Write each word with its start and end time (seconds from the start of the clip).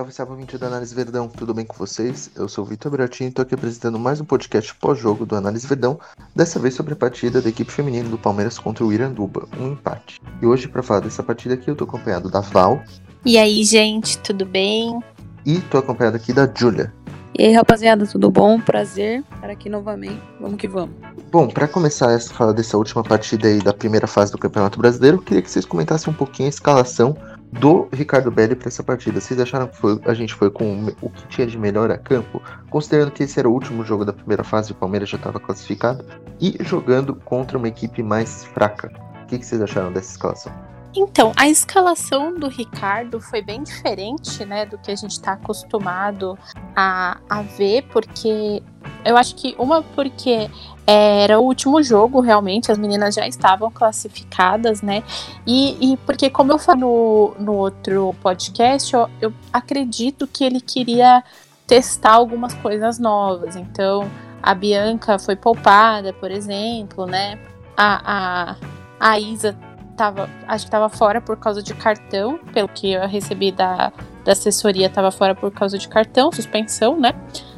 Salve, 0.00 0.12
salve, 0.14 0.32
ouvinte 0.32 0.56
do 0.56 0.64
Análise 0.64 0.94
Verdão, 0.94 1.28
tudo 1.28 1.52
bem 1.52 1.66
com 1.66 1.76
vocês? 1.76 2.30
Eu 2.34 2.48
sou 2.48 2.64
o 2.64 2.66
Vitor 2.66 2.90
Bratinho 2.90 3.28
e 3.28 3.28
estou 3.28 3.42
aqui 3.42 3.54
apresentando 3.54 3.98
mais 3.98 4.18
um 4.18 4.24
podcast 4.24 4.74
pós-jogo 4.76 5.26
do 5.26 5.36
Análise 5.36 5.66
Verdão, 5.66 6.00
dessa 6.34 6.58
vez 6.58 6.72
sobre 6.72 6.94
a 6.94 6.96
partida 6.96 7.42
da 7.42 7.50
equipe 7.50 7.70
feminina 7.70 8.08
do 8.08 8.16
Palmeiras 8.16 8.58
contra 8.58 8.82
o 8.82 8.90
Iranduba, 8.90 9.46
um 9.60 9.72
empate. 9.72 10.18
E 10.40 10.46
hoje, 10.46 10.68
para 10.68 10.82
falar 10.82 11.00
dessa 11.00 11.22
partida 11.22 11.52
aqui, 11.52 11.68
eu 11.68 11.72
estou 11.72 11.86
acompanhado 11.86 12.30
da 12.30 12.40
Val. 12.40 12.82
E 13.26 13.36
aí, 13.36 13.62
gente, 13.62 14.16
tudo 14.20 14.46
bem? 14.46 14.98
E 15.44 15.56
estou 15.56 15.80
acompanhado 15.80 16.16
aqui 16.16 16.32
da 16.32 16.50
Júlia. 16.50 16.90
E 17.38 17.44
aí, 17.44 17.52
rapaziada, 17.52 18.06
tudo 18.06 18.30
bom? 18.30 18.58
Prazer 18.58 19.22
estar 19.34 19.50
aqui 19.50 19.68
novamente. 19.68 20.22
Vamos 20.40 20.56
que 20.56 20.66
vamos. 20.66 20.94
Bom, 21.30 21.46
para 21.46 21.68
começar 21.68 22.14
a 22.14 22.18
falar 22.18 22.52
dessa 22.52 22.78
última 22.78 23.02
partida 23.02 23.48
aí 23.48 23.58
da 23.58 23.74
primeira 23.74 24.06
fase 24.06 24.32
do 24.32 24.38
Campeonato 24.38 24.78
Brasileiro, 24.78 25.20
queria 25.20 25.42
que 25.42 25.50
vocês 25.50 25.66
comentassem 25.66 26.10
um 26.10 26.16
pouquinho 26.16 26.46
a 26.46 26.50
escalação 26.50 27.14
do 27.52 27.88
Ricardo 27.92 28.30
Belli 28.30 28.54
para 28.54 28.68
essa 28.68 28.82
partida. 28.82 29.20
Vocês 29.20 29.40
acharam 29.40 29.66
que 29.66 29.76
foi, 29.76 30.00
a 30.04 30.14
gente 30.14 30.34
foi 30.34 30.50
com 30.50 30.86
o 31.00 31.10
que 31.10 31.26
tinha 31.28 31.46
de 31.46 31.58
melhor 31.58 31.90
a 31.90 31.98
campo? 31.98 32.42
Considerando 32.68 33.10
que 33.10 33.22
esse 33.22 33.38
era 33.38 33.48
o 33.48 33.52
último 33.52 33.84
jogo 33.84 34.04
da 34.04 34.12
primeira 34.12 34.44
fase, 34.44 34.72
o 34.72 34.74
Palmeiras 34.74 35.08
já 35.08 35.16
estava 35.16 35.40
classificado, 35.40 36.04
e 36.40 36.56
jogando 36.60 37.14
contra 37.14 37.58
uma 37.58 37.68
equipe 37.68 38.02
mais 38.02 38.44
fraca. 38.44 38.92
O 39.22 39.26
que, 39.26 39.38
que 39.38 39.46
vocês 39.46 39.60
acharam 39.60 39.92
dessa 39.92 40.12
escalação? 40.12 40.69
Então, 40.94 41.32
a 41.36 41.48
escalação 41.48 42.34
do 42.34 42.48
Ricardo 42.48 43.20
foi 43.20 43.40
bem 43.40 43.62
diferente, 43.62 44.44
né, 44.44 44.66
do 44.66 44.76
que 44.76 44.90
a 44.90 44.96
gente 44.96 45.12
está 45.12 45.32
acostumado 45.32 46.36
a, 46.74 47.18
a 47.28 47.42
ver, 47.42 47.82
porque 47.92 48.62
eu 49.04 49.16
acho 49.16 49.36
que 49.36 49.54
uma 49.58 49.82
porque 49.82 50.50
era 50.86 51.38
o 51.38 51.44
último 51.44 51.80
jogo, 51.82 52.20
realmente, 52.20 52.72
as 52.72 52.78
meninas 52.78 53.14
já 53.14 53.26
estavam 53.26 53.70
classificadas, 53.70 54.82
né? 54.82 55.04
E, 55.46 55.92
e 55.92 55.96
porque, 55.98 56.28
como 56.28 56.50
eu 56.50 56.58
falei 56.58 56.80
no, 56.80 57.34
no 57.38 57.54
outro 57.54 58.12
podcast, 58.20 58.92
eu, 58.92 59.08
eu 59.20 59.32
acredito 59.52 60.26
que 60.26 60.42
ele 60.42 60.60
queria 60.60 61.22
testar 61.64 62.14
algumas 62.14 62.54
coisas 62.54 62.98
novas. 62.98 63.54
Então, 63.54 64.10
a 64.42 64.52
Bianca 64.52 65.16
foi 65.18 65.36
poupada, 65.36 66.12
por 66.12 66.30
exemplo, 66.32 67.06
né? 67.06 67.38
A, 67.76 68.50
a, 68.50 68.56
a 68.98 69.20
Isa 69.20 69.56
tava, 70.00 70.30
acho 70.48 70.64
que 70.64 70.68
estava 70.68 70.88
fora 70.88 71.20
por 71.20 71.36
causa 71.36 71.62
de 71.62 71.74
cartão, 71.74 72.38
pelo 72.54 72.68
que 72.68 72.92
eu 72.92 73.06
recebi 73.06 73.52
da, 73.52 73.92
da 74.24 74.32
assessoria, 74.32 74.86
estava 74.86 75.10
fora 75.10 75.34
por 75.34 75.50
causa 75.50 75.76
de 75.76 75.86
cartão, 75.86 76.32
suspensão, 76.32 76.98
né? 76.98 77.12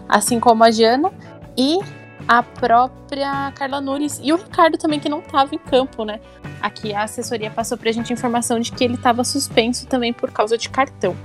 Assim 0.08 0.40
como 0.40 0.64
a 0.64 0.70
Jana. 0.72 1.12
E 1.56 1.78
a 2.26 2.42
própria 2.42 3.52
Carla 3.52 3.80
Nunes 3.80 4.18
e 4.20 4.32
o 4.32 4.36
Ricardo 4.36 4.76
também, 4.76 4.98
que 4.98 5.08
não 5.08 5.20
estava 5.20 5.54
em 5.54 5.58
campo, 5.58 6.04
né? 6.04 6.18
Aqui 6.60 6.92
a 6.92 7.04
assessoria 7.04 7.48
passou 7.48 7.78
pra 7.78 7.92
gente 7.92 8.12
informação 8.12 8.58
de 8.58 8.72
que 8.72 8.82
ele 8.82 8.94
estava 8.94 9.22
suspenso 9.22 9.86
também 9.86 10.12
por 10.12 10.32
causa 10.32 10.58
de 10.58 10.68
cartão. 10.68 11.16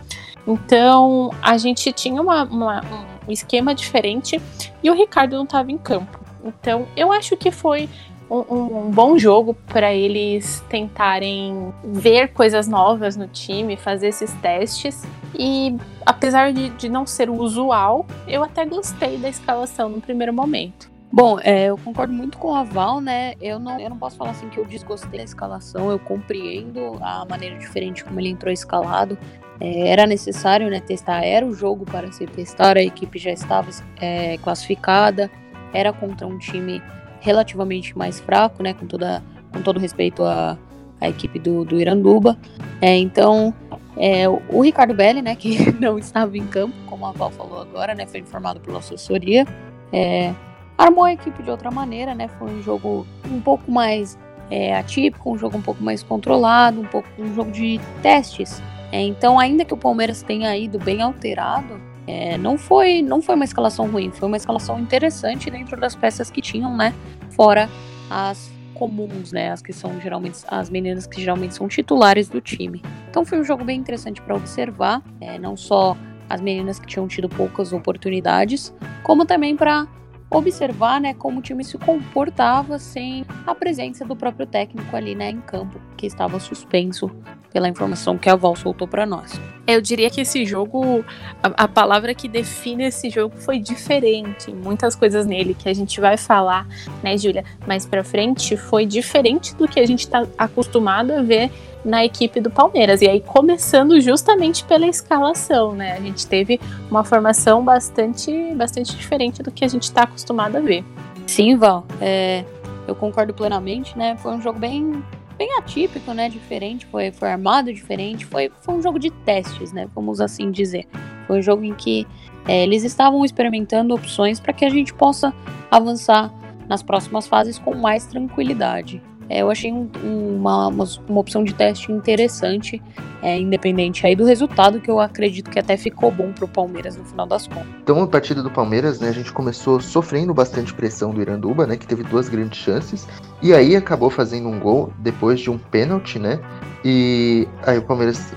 Então 0.46 1.32
a 1.42 1.58
gente 1.58 1.92
tinha 1.94 2.22
uma, 2.22 2.44
uma, 2.44 2.82
um 3.28 3.32
esquema 3.32 3.74
diferente 3.74 4.40
e 4.84 4.92
o 4.92 4.94
Ricardo 4.94 5.36
não 5.36 5.46
estava 5.46 5.72
em 5.72 5.80
campo. 5.80 6.20
Então 6.44 6.88
eu 6.96 7.12
acho 7.12 7.36
que 7.36 7.50
foi 7.50 7.90
um, 8.30 8.88
um 8.88 8.92
bom 8.92 9.18
jogo 9.18 9.54
para 9.68 9.94
eles 9.94 10.64
tentarem 10.70 11.74
ver 11.84 12.30
coisas 12.34 12.68
novas 12.68 13.16
no 13.16 13.28
time, 13.28 13.78
fazer 13.78 14.08
esses 14.08 14.34
testes. 14.36 15.04
E 15.38 15.76
apesar 16.06 16.52
de, 16.52 16.70
de 16.72 16.90
não 16.90 17.06
ser 17.06 17.30
o 17.30 17.36
usual, 17.36 18.06
eu 18.28 18.44
até 18.44 18.66
gostei 18.66 19.18
da 19.18 19.30
escalação 19.30 19.90
no 19.90 20.02
primeiro 20.02 20.34
momento. 20.34 20.90
Bom, 21.12 21.40
é, 21.40 21.66
eu 21.68 21.78
concordo 21.78 22.12
muito 22.12 22.38
com 22.38 22.54
a 22.54 22.64
Val, 22.64 23.00
né? 23.00 23.34
Eu 23.42 23.60
não, 23.60 23.80
eu 23.80 23.90
não 23.90 23.98
posso 23.98 24.18
falar 24.18 24.32
assim 24.32 24.50
que 24.50 24.58
eu 24.58 24.66
desgostei 24.66 25.18
da 25.18 25.24
escalação, 25.24 25.90
eu 25.90 25.98
compreendo 25.98 26.98
a 27.02 27.26
maneira 27.26 27.58
diferente 27.58 28.04
como 28.04 28.20
ele 28.20 28.30
entrou 28.30 28.52
escalado. 28.52 29.18
É, 29.60 29.88
era 29.88 30.06
necessário 30.06 30.70
né, 30.70 30.82
testar, 30.82 31.24
era 31.24 31.46
o 31.46 31.54
jogo 31.54 31.86
para 31.86 32.12
se 32.12 32.28
testar, 32.28 32.78
a 32.78 32.84
equipe 32.84 33.18
já 33.18 33.32
estava 33.32 33.70
é, 34.00 34.38
classificada, 34.40 35.32
era 35.74 35.94
contra 35.94 36.28
um 36.28 36.38
time 36.38 36.82
relativamente 37.22 37.98
mais 37.98 38.20
fraco, 38.20 38.64
né? 38.64 38.74
Com, 38.74 38.86
toda, 38.86 39.24
com 39.52 39.62
todo 39.62 39.80
respeito 39.80 40.24
à, 40.24 40.58
à 41.00 41.10
equipe 41.10 41.40
do, 41.40 41.64
do 41.64 41.80
Iranduba. 41.80 42.38
É, 42.82 42.96
então, 42.96 43.54
é, 43.98 44.28
o 44.30 44.62
Ricardo 44.62 44.94
Belli, 44.94 45.22
né? 45.22 45.36
Que 45.36 45.72
não 45.80 45.98
estava 45.98 46.38
em 46.38 46.46
campo, 46.48 46.76
como 46.88 47.06
a 47.06 47.12
Val 47.12 47.32
falou 47.32 47.62
agora, 47.62 47.96
né? 47.96 48.06
Foi 48.06 48.20
informado 48.20 48.60
pela 48.60 48.80
assessoria. 48.80 49.46
É, 49.92 50.34
armou 50.78 51.06
a 51.06 51.14
equipe 51.14 51.42
de 51.42 51.50
outra 51.50 51.72
maneira, 51.72 52.14
né? 52.14 52.28
Foi 52.40 52.50
um 52.50 52.62
jogo 52.62 53.06
um 53.30 53.42
pouco 53.42 53.72
mais 53.72 54.18
é, 54.50 54.76
atípico, 54.76 55.32
um 55.32 55.38
jogo 55.38 55.58
um 55.58 55.62
pouco 55.62 55.84
mais 55.84 56.04
controlado, 56.04 56.80
um 56.80 56.86
pouco 56.86 57.08
um 57.18 57.34
jogo 57.34 57.52
de 57.52 57.80
testes. 58.02 58.62
É, 58.92 59.02
então, 59.02 59.38
ainda 59.40 59.66
que 59.66 59.74
o 59.74 59.78
Palmeiras 59.78 60.22
tenha 60.22 60.56
ido 60.56 60.80
bem 60.80 61.02
alterado, 61.02 61.80
é, 62.08 62.38
não 62.38 62.58
foi 62.58 63.02
não 63.02 63.22
foi 63.22 63.36
uma 63.36 63.44
escalação 63.44 63.88
ruim, 63.88 64.10
foi 64.12 64.28
uma 64.28 64.38
escalação 64.38 64.80
interessante 64.80 65.52
dentro 65.52 65.80
das 65.80 65.94
peças 65.94 66.32
que 66.32 66.42
tinham, 66.42 66.76
né? 66.76 66.94
Fora 67.32 67.70
as 68.10 68.50
comuns, 68.74 69.32
né? 69.32 69.52
As 69.52 69.62
que 69.62 69.74
são 69.74 70.00
geralmente 70.00 70.40
as 70.48 70.70
meninas 70.70 71.06
que 71.06 71.20
geralmente 71.20 71.56
são 71.56 71.68
titulares 71.68 72.30
do 72.30 72.40
time. 72.40 72.82
Então 73.10 73.26
foi 73.26 73.40
um 73.40 73.44
jogo 73.44 73.64
bem 73.64 73.78
interessante 73.78 74.22
para 74.22 74.36
observar, 74.36 75.04
é, 75.20 75.38
não 75.38 75.58
só 75.58 75.98
as 76.30 76.42
meninas 76.42 76.80
que 76.80 76.88
tinham 76.88 77.08
tido 77.08 77.28
poucas 77.28 77.74
oportunidades, 77.74 78.74
como 79.04 79.26
também 79.26 79.56
para 79.56 79.88
observar 80.30 81.00
né, 81.00 81.14
como 81.14 81.40
o 81.40 81.42
time 81.42 81.64
se 81.64 81.78
comportava 81.78 82.78
sem 82.80 83.26
a 83.46 83.56
presença 83.56 84.04
do 84.04 84.16
próprio 84.16 84.46
técnico 84.46 84.96
ali 84.96 85.16
né, 85.16 85.30
em 85.30 85.40
campo, 85.40 85.80
que 85.96 86.06
estava 86.06 86.40
suspenso 86.40 87.10
pela 87.52 87.68
informação 87.68 88.18
que 88.18 88.30
a 88.30 88.36
Val 88.36 88.56
soltou 88.56 88.88
para 88.88 89.06
nós. 89.06 89.40
Eu 89.66 89.82
diria 89.82 90.10
que 90.10 90.22
esse 90.22 90.46
jogo, 90.46 91.04
a, 91.44 91.64
a, 91.64 91.68
palavra 91.68 92.14
que 92.14 92.28
define 92.28 92.86
esse 92.86 93.10
jogo 93.10 93.36
foi 93.38 93.60
diferente. 93.60 94.52
Muitas 94.52 94.96
coisas 94.96 95.26
nele 95.26 95.54
que 95.54 95.68
a 95.68 95.74
gente 95.74 96.00
vai 96.00 96.18
falar, 96.18 96.68
né, 97.04 97.18
Júlia, 97.18 97.44
mais 97.68 97.86
para 97.86 98.04
frente, 98.04 98.56
foi 98.56 98.86
diferente 98.86 99.54
do 99.56 99.68
que 99.68 99.80
a 99.80 99.86
gente 99.86 100.02
está 100.02 100.26
acostumado 100.38 101.12
a 101.12 101.22
ver 101.22 101.52
na 101.84 102.04
equipe 102.04 102.40
do 102.42 102.50
Palmeiras. 102.50 103.02
E 103.02 103.10
aí, 103.10 103.22
começando 103.22 104.00
justamente 104.02 104.64
pela 104.66 104.86
escalação, 104.88 105.74
né? 105.74 105.94
A 105.94 106.02
gente 106.02 106.28
teve 106.28 106.60
uma 106.90 107.04
formação 107.04 107.64
bastante, 107.64 108.54
bastante 108.56 108.96
diferente 108.96 109.42
do 109.42 109.52
que 109.52 109.64
a 109.64 109.68
gente 109.68 109.84
está 109.84 110.04
acostumado 110.04 110.58
a 110.58 110.60
ver. 110.60 110.84
Sim, 111.26 111.56
Val, 111.56 111.86
é, 112.02 112.44
eu 112.88 112.96
concordo 112.96 113.34
plenamente, 113.34 113.98
né? 113.98 114.18
Foi 114.18 114.34
um 114.34 114.42
jogo 114.42 114.60
bem, 114.60 115.04
bem 115.38 115.58
atípico, 115.58 116.14
né? 116.14 116.30
Diferente, 116.30 116.86
foi, 116.86 117.12
foi 117.12 117.30
armado 117.30 117.72
diferente, 117.72 118.26
foi, 118.26 118.52
foi 118.62 118.76
um 118.76 118.82
jogo 118.82 118.98
de 118.98 119.12
testes, 119.12 119.72
né? 119.72 119.88
Vamos 119.94 120.20
assim 120.20 120.52
dizer. 120.52 120.88
Foi 121.28 121.40
um 121.40 121.42
jogo 121.42 121.64
em 121.64 121.74
que 121.74 122.08
é, 122.48 122.64
eles 122.64 122.84
estavam 122.84 123.24
experimentando 123.24 123.94
opções 123.94 124.40
para 124.40 124.54
que 124.54 124.66
a 124.66 124.70
gente 124.70 124.94
possa 124.94 125.34
avançar 125.70 126.34
nas 126.68 126.82
próximas 126.82 127.28
fases 127.28 127.60
com 127.60 127.76
mais 127.76 128.06
tranquilidade. 128.06 129.02
É, 129.30 129.42
eu 129.42 129.52
achei 129.52 129.72
um, 129.72 129.90
uma, 130.04 130.68
uma, 130.68 131.20
opção 131.20 131.44
de 131.44 131.54
teste 131.54 131.92
interessante, 131.92 132.82
é, 133.22 133.38
independente 133.38 134.06
aí 134.06 134.16
do 134.16 134.24
resultado, 134.24 134.80
que 134.80 134.90
eu 134.90 135.00
acredito 135.00 135.50
que 135.50 135.60
até 135.60 135.76
ficou 135.76 136.12
bom 136.12 136.32
pro 136.32 136.48
Palmeiras 136.48 136.96
no 136.96 137.04
final 137.04 137.26
das 137.26 137.48
contas. 137.48 137.68
Então, 137.82 138.02
a 138.02 138.08
partida 138.08 138.42
do 138.42 138.50
Palmeiras, 138.50 139.00
né, 139.00 139.10
a 139.10 139.14
gente 139.14 139.32
começou 139.34 139.80
sofrendo 139.80 140.34
bastante 140.34 140.74
pressão 140.74 141.12
do 141.12 141.22
Iranduba, 141.22 141.68
né, 141.68 141.76
que 141.76 141.88
teve 141.88 142.04
duas 142.04 142.30
grandes 142.30 142.60
chances, 142.60 143.08
e 143.42 143.54
aí 143.54 143.76
acabou 143.76 144.10
fazendo 144.10 144.48
um 144.48 144.60
gol 144.60 144.94
depois 145.00 145.40
de 145.40 145.50
um 145.50 145.58
pênalti, 145.58 146.20
né, 146.20 146.40
e 146.86 147.48
aí 147.66 147.78
o 147.78 147.82
Palmeiras 147.82 148.32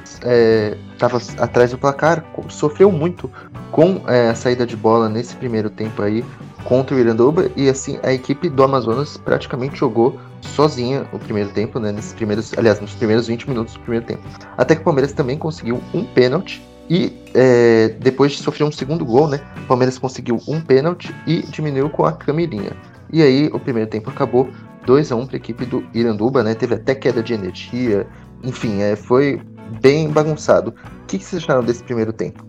estava 0.93 1.19
é, 1.19 1.43
atrás 1.43 1.71
do 1.71 1.79
placar, 1.79 2.25
sofreu 2.49 2.91
muito 2.91 3.31
com 3.71 4.03
é, 4.09 4.31
a 4.31 4.35
saída 4.35 4.67
de 4.67 4.77
bola 4.77 5.09
nesse 5.09 5.37
primeiro 5.37 5.71
tempo 5.71 6.03
aí, 6.03 6.25
contra 6.65 6.97
o 6.97 6.99
Iranduba 6.99 7.51
e 7.57 7.69
assim 7.69 7.99
a 8.03 8.13
equipe 8.13 8.49
do 8.49 8.63
Amazonas 8.63 9.17
praticamente 9.17 9.77
jogou 9.77 10.19
sozinha 10.43 11.07
o 11.13 11.19
primeiro 11.19 11.51
tempo, 11.51 11.79
né, 11.79 11.93
nesses 11.93 12.13
primeiros, 12.13 12.53
aliás, 12.57 12.81
nos 12.81 12.95
primeiros 12.95 13.27
20 13.27 13.49
minutos 13.49 13.75
do 13.75 13.81
primeiro 13.81 14.07
tempo. 14.07 14.23
Até 14.57 14.75
que 14.75 14.81
o 14.81 14.85
Palmeiras 14.85 15.13
também 15.13 15.37
conseguiu 15.37 15.81
um 15.93 16.05
pênalti 16.05 16.63
e 16.89 17.13
é, 17.35 17.89
depois 18.01 18.33
de 18.33 18.39
sofrer 18.39 18.65
um 18.65 18.73
segundo 18.73 19.05
gol, 19.05 19.29
né, 19.29 19.41
o 19.65 19.67
Palmeiras 19.67 19.99
conseguiu 19.99 20.41
um 20.49 20.61
pênalti 20.61 21.15
e 21.27 21.43
diminuiu 21.43 21.91
com 21.91 22.05
a 22.05 22.13
Camilinha. 22.13 22.73
E 23.13 23.23
aí 23.23 23.51
o 23.53 23.59
primeiro 23.59 23.89
tempo 23.89 24.11
acabou 24.11 24.49
2 24.87 25.13
a 25.13 25.17
1 25.17 25.27
para 25.27 25.37
a 25.37 25.39
equipe 25.39 25.67
do 25.67 25.85
Iranduba, 25.93 26.43
né? 26.43 26.55
Teve 26.55 26.75
até 26.75 26.95
queda 26.95 27.23
de 27.23 27.35
energia, 27.35 28.07
enfim, 28.43 28.81
é, 28.81 28.97
foi 28.97 29.41
bem 29.81 30.09
bagunçado. 30.09 30.71
O 31.03 31.07
que, 31.07 31.19
que 31.19 31.25
vocês 31.25 31.43
acharam 31.43 31.63
desse 31.63 31.83
primeiro 31.83 32.13
tempo? 32.13 32.45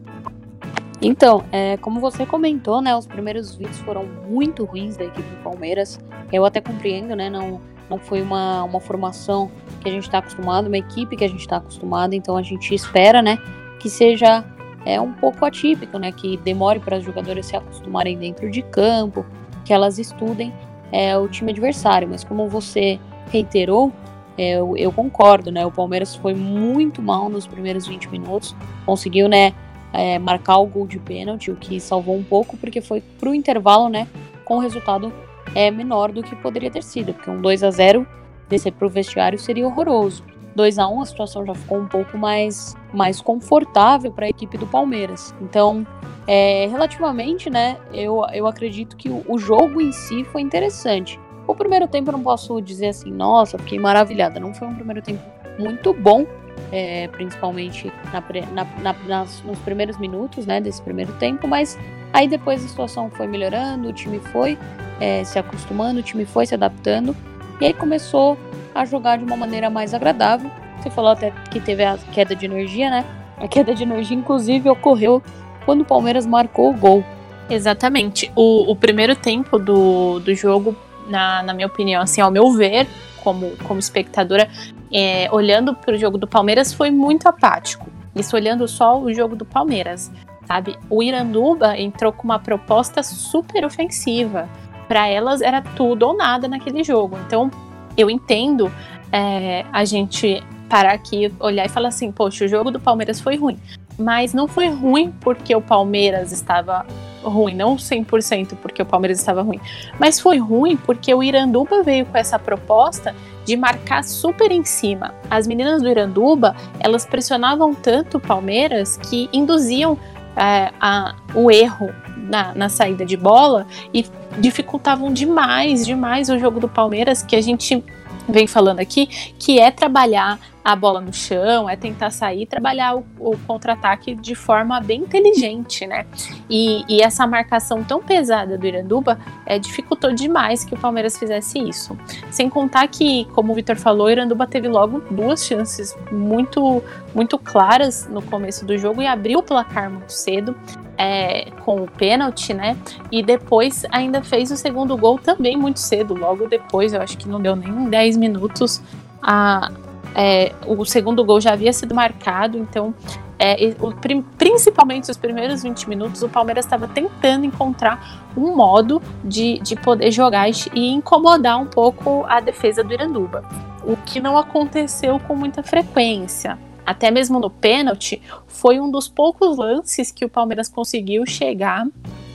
Então, 1.02 1.44
é, 1.52 1.78
como 1.78 2.00
você 2.00 2.26
comentou, 2.28 2.80
né, 2.80 2.96
os 2.96 3.08
primeiros 3.08 3.56
vídeos 3.56 3.80
foram 3.80 4.06
muito 4.30 4.66
ruins 4.66 4.96
da 4.96 5.06
equipe 5.06 5.28
do 5.28 5.44
Palmeiras. 5.44 6.00
Eu 6.32 6.46
até 6.46 6.62
compreendo, 6.62 7.16
né, 7.16 7.28
não, 7.28 7.60
não 7.90 7.98
foi 7.98 8.22
uma, 8.22 8.64
uma 8.64 8.80
formação 8.80 9.50
que 9.82 9.90
a 9.90 9.92
gente 9.92 10.04
está 10.04 10.20
acostumado, 10.20 10.68
uma 10.68 10.78
equipe 10.78 11.18
que 11.18 11.24
a 11.24 11.28
gente 11.28 11.40
está 11.40 11.58
acostumado, 11.58 12.14
então 12.14 12.38
a 12.38 12.44
gente 12.44 12.74
espera, 12.76 13.20
né, 13.22 13.40
que 13.80 13.90
seja 13.90 14.46
é, 14.86 15.02
um 15.02 15.12
pouco 15.12 15.44
atípico, 15.44 15.98
né, 15.98 16.12
que 16.12 16.38
demore 16.38 16.80
para 16.80 16.98
as 16.98 17.04
jogadoras 17.04 17.48
se 17.48 17.56
acostumarem 17.56 18.16
dentro 18.16 18.52
de 18.52 18.62
campo, 18.62 19.26
que 19.66 19.74
elas 19.74 19.98
estudem 19.98 20.54
é, 20.92 21.18
o 21.18 21.28
time 21.28 21.52
adversário. 21.52 22.08
Mas 22.08 22.24
como 22.24 22.48
você 22.48 23.00
reiterou, 23.32 23.92
é, 24.38 24.52
eu, 24.52 24.78
eu 24.78 24.92
concordo, 24.92 25.52
né, 25.52 25.66
o 25.66 25.72
Palmeiras 25.72 26.16
foi 26.16 26.36
muito 26.36 27.02
mal 27.02 27.28
nos 27.28 27.48
primeiros 27.48 27.88
20 27.88 28.08
minutos, 28.10 28.56
conseguiu, 28.86 29.28
né, 29.28 29.52
é, 29.94 30.18
marcar 30.20 30.58
o 30.58 30.66
gol 30.66 30.88
de 30.88 31.00
pênalti, 31.00 31.52
o 31.52 31.56
que 31.56 31.80
salvou 31.80 32.16
um 32.16 32.24
pouco, 32.24 32.58
porque 32.58 32.82
foi 32.82 33.02
pro 33.20 33.34
intervalo, 33.34 33.90
né? 33.90 34.08
Com 34.46 34.58
o 34.58 34.60
resultado 34.60 35.12
é, 35.54 35.70
menor 35.72 36.12
do 36.12 36.24
que 36.24 36.36
poderia 36.36 36.72
ter 36.72 36.84
sido, 36.84 37.14
porque 37.14 37.30
um 37.30 37.42
2 37.42 37.64
a 37.64 37.72
0 37.72 38.08
descer 38.50 38.74
pro 38.74 38.90
vestiário 38.90 39.40
seria 39.40 39.66
horroroso. 39.66 40.24
2 40.56 40.80
a 40.80 40.88
1 40.88 41.02
a 41.02 41.06
situação 41.06 41.46
já 41.46 41.56
ficou 41.56 41.80
um 41.80 41.88
pouco 41.88 42.18
mais, 42.18 42.76
mais 42.94 43.22
confortável 43.22 44.12
para 44.12 44.26
a 44.26 44.30
equipe 44.30 44.58
do 44.58 44.68
Palmeiras. 44.68 45.34
Então, 45.42 45.86
é, 46.28 46.68
relativamente, 46.68 47.50
né, 47.50 47.78
eu, 47.94 48.22
eu 48.34 48.46
acredito 48.46 48.96
que 48.98 49.10
o, 49.10 49.24
o, 49.28 49.38
jogo 49.38 49.82
em 49.82 49.92
si 49.92 50.24
foi 50.26 50.42
interessante. 50.42 51.20
O 51.48 51.56
primeiro 51.56 51.88
tempo 51.88 52.10
eu 52.10 52.14
não 52.14 52.24
posso 52.24 52.62
dizer 52.62 52.88
assim, 52.88 53.12
nossa, 53.12 53.58
fiquei 53.58 53.80
maravilhada. 53.80 54.40
Não 54.40 54.54
foi 54.54 54.68
um 54.68 54.76
primeiro 54.76 55.02
tempo 55.02 55.22
muito 55.58 55.94
bom, 55.94 56.26
é, 56.72 57.08
principalmente 57.10 57.92
na, 58.12 58.24
na, 58.52 58.68
na, 58.82 58.96
nas, 59.08 59.42
nos 59.44 59.60
primeiros 59.60 59.98
minutos 59.98 60.46
né, 60.46 60.60
desse 60.60 60.82
primeiro 60.82 61.14
tempo, 61.14 61.48
mas 61.48 61.78
aí 62.14 62.28
depois 62.28 62.64
a 62.64 62.68
situação 62.68 63.10
foi 63.10 63.28
melhorando, 63.28 63.90
o 63.90 63.94
time 63.94 64.20
foi 64.20 64.58
é, 65.00 65.24
se 65.24 65.40
acostumando, 65.40 66.00
o 66.00 66.04
time 66.04 66.26
foi 66.26 66.46
se 66.46 66.54
adaptando, 66.54 67.16
e 67.60 67.66
aí 67.66 67.74
começou 67.74 68.38
a 68.74 68.86
jogar 68.86 69.18
de 69.18 69.24
uma 69.24 69.38
maneira 69.38 69.70
mais 69.70 69.94
agradável. 69.94 70.50
Você 70.82 70.90
falou 70.90 71.12
até 71.12 71.32
que 71.52 71.60
teve 71.60 71.84
a 71.84 71.98
queda 72.12 72.36
de 72.36 72.46
energia, 72.46 72.90
né? 72.90 73.06
A 73.38 73.48
queda 73.48 73.74
de 73.74 73.84
energia, 73.84 74.18
inclusive, 74.18 74.70
ocorreu 74.70 75.22
quando 75.66 75.82
o 75.82 75.86
Palmeiras 75.86 76.26
marcou 76.26 76.72
o 76.72 76.74
gol. 76.74 77.04
Exatamente. 77.50 78.32
O, 78.36 78.72
o 78.72 78.76
primeiro 78.76 79.16
tempo 79.16 79.60
do, 79.60 80.20
do 80.20 80.34
jogo, 80.34 80.76
na, 81.08 81.44
na 81.44 81.54
minha 81.54 81.68
opinião, 81.68 82.02
assim, 82.02 82.22
ao 82.22 82.32
meu 82.32 82.52
ver, 82.52 82.88
como, 83.24 83.52
como 83.68 83.80
espectadora, 83.80 84.50
é, 84.92 85.30
olhando 85.32 85.74
para 85.74 85.96
o 85.96 85.98
jogo 85.98 86.18
do 86.18 86.28
Palmeiras, 86.28 86.74
foi 86.74 86.92
muito 86.92 87.28
apático. 87.28 87.90
Isso 88.16 88.36
olhando 88.36 88.68
só 88.68 89.00
o 89.00 89.14
jogo 89.14 89.36
do 89.36 89.46
Palmeiras, 89.46 90.12
sabe? 90.46 90.78
O 90.90 91.02
Iranduba 91.02 91.78
entrou 91.78 92.12
com 92.12 92.24
uma 92.24 92.40
proposta 92.40 93.02
super 93.04 93.66
ofensiva. 93.66 94.50
Para 94.88 95.08
elas 95.08 95.42
era 95.42 95.62
tudo 95.62 96.04
ou 96.04 96.18
nada 96.18 96.48
naquele 96.48 96.84
jogo. 96.84 97.18
Então, 97.26 97.50
eu 97.96 98.10
entendo 98.10 98.70
é, 99.12 99.66
a 99.72 99.86
gente 99.86 100.44
parar 100.70 100.94
aqui, 100.94 101.34
olhar 101.40 101.66
e 101.66 101.70
falar 101.70 101.88
assim: 101.90 102.12
poxa, 102.12 102.46
o 102.46 102.48
jogo 102.48 102.72
do 102.72 102.80
Palmeiras 102.80 103.22
foi 103.22 103.38
ruim. 103.38 103.58
Mas 103.98 104.34
não 104.34 104.48
foi 104.48 104.70
ruim 104.70 105.14
porque 105.22 105.56
o 105.56 105.62
Palmeiras 105.62 106.32
estava 106.32 106.86
ruim, 107.24 107.56
não 107.56 107.76
100% 107.76 108.56
porque 108.62 108.82
o 108.82 108.86
Palmeiras 108.86 109.20
estava 109.20 109.42
ruim, 109.42 109.60
mas 110.00 110.20
foi 110.20 110.38
ruim 110.38 110.76
porque 110.78 111.14
o 111.14 111.24
Iranduba 111.24 111.84
veio 111.84 112.06
com 112.06 112.18
essa 112.18 112.38
proposta 112.38 113.16
de 113.46 113.58
marcar 113.58 114.04
super 114.04 114.52
em 114.52 114.64
cima. 114.64 115.14
As 115.30 115.48
meninas 115.48 115.82
do 115.82 115.90
Iranduba, 115.90 116.56
elas 116.80 117.06
pressionavam 117.06 117.74
tanto 117.74 118.18
o 118.18 118.20
Palmeiras 118.20 118.98
que 118.98 119.30
induziam 119.34 119.98
é, 120.36 120.72
a, 120.80 121.16
o 121.34 121.52
erro 121.52 121.90
na, 122.18 122.54
na, 122.54 122.70
saída 122.70 123.06
de 123.06 123.18
bola 123.18 123.68
e 123.94 124.06
dificultavam 124.40 125.12
demais, 125.12 125.86
demais 125.86 126.30
o 126.30 126.40
jogo 126.40 126.60
do 126.60 126.70
Palmeiras, 126.70 127.22
que 127.24 127.36
a 127.36 127.42
gente 127.42 127.84
vem 128.30 128.48
falando 128.48 128.80
aqui, 128.80 129.08
que 129.38 129.60
é 129.60 129.70
trabalhar 129.72 130.40
a 130.64 130.76
bola 130.76 131.02
no 131.02 131.12
chão, 131.12 131.68
é 131.68 131.76
tentar 131.76 132.12
sair, 132.12 132.46
trabalhar 132.46 132.96
o, 132.96 133.06
o 133.20 133.38
contra-ataque 133.48 134.14
de 134.14 134.36
forma 134.36 134.80
bem 134.80 135.02
inteligente, 135.02 135.88
né? 135.88 136.06
E, 136.50 136.84
e, 136.88 137.02
essa 137.02 137.26
marcação 137.26 137.84
tão 137.84 138.02
pesada 138.02 138.58
do 138.58 138.68
Iranduba 138.68 139.18
é, 139.46 139.58
dificultou 139.58 140.14
demais 140.14 140.64
que 140.64 140.74
o 140.74 140.78
Palmeiras 140.78 141.18
fizesse 141.18 141.60
isso. 141.60 141.98
Sem 142.30 142.50
contar 142.50 142.88
que, 142.88 143.26
como 143.34 143.52
o 143.52 143.56
Vitor 143.56 143.76
falou, 143.76 144.08
o 144.08 144.10
Iranduba 144.10 144.46
teve 144.46 144.68
logo 144.68 145.00
duas 145.10 145.46
chances 145.46 145.98
muito, 146.12 146.84
muito 147.16 147.40
claras 147.40 148.08
no 148.08 148.22
começo 148.22 148.64
do 148.64 148.78
jogo 148.78 149.02
e 149.02 149.08
abriu 149.08 149.40
o 149.40 149.44
placar 149.44 149.90
muito 149.90 150.14
cedo. 150.14 150.56
É, 150.98 151.50
com 151.66 151.82
o 151.82 151.88
pênalti, 151.90 152.54
né? 152.54 152.78
E 153.12 153.24
depois 153.24 153.84
ainda 153.90 154.22
fez 154.22 154.52
o 154.52 154.58
segundo 154.58 154.96
gol 154.96 155.18
também 155.18 155.58
muito 155.58 155.80
cedo, 155.80 156.14
logo 156.14 156.48
depois, 156.48 156.94
eu 156.94 157.02
acho 157.02 157.18
que 157.18 157.28
não 157.28 157.42
deu 157.42 157.56
nem 157.56 157.90
10 157.90 158.18
minutos. 158.18 158.80
A, 159.20 159.72
é, 160.16 160.54
o 160.66 160.84
segundo 160.86 161.24
gol 161.24 161.40
já 161.40 161.54
havia 161.54 161.72
sido 161.72 161.96
marcado, 161.96 162.58
então, 162.58 162.94
é, 163.40 163.76
o, 163.80 163.94
principalmente 164.38 165.10
os 165.10 165.18
primeiros 165.18 165.64
20 165.64 165.90
minutos, 165.90 166.22
o 166.22 166.30
Palmeiras 166.30 166.66
estava 166.66 166.88
tentando 166.88 167.46
encontrar 167.46 168.30
um 168.36 168.56
modo 168.56 169.02
de, 169.24 169.60
de 169.60 169.76
poder 169.76 170.12
jogar 170.12 170.50
e 170.50 170.90
incomodar 170.90 171.60
um 171.60 171.66
pouco 171.66 172.26
a 172.28 172.40
defesa 172.40 172.84
do 172.84 172.94
Iranduba, 172.94 173.44
o 173.84 173.96
que 173.98 174.20
não 174.20 174.38
aconteceu 174.38 175.20
com 175.20 175.36
muita 175.36 175.64
frequência. 175.64 176.58
Até 176.86 177.12
mesmo 177.12 177.40
no 177.40 177.50
pênalti, 177.50 178.22
foi 178.48 178.80
um 178.80 178.90
dos 178.90 179.08
poucos 179.08 179.58
lances 179.58 180.12
que 180.12 180.26
o 180.26 180.30
Palmeiras 180.30 180.68
conseguiu 180.68 181.26
chegar 181.26 181.86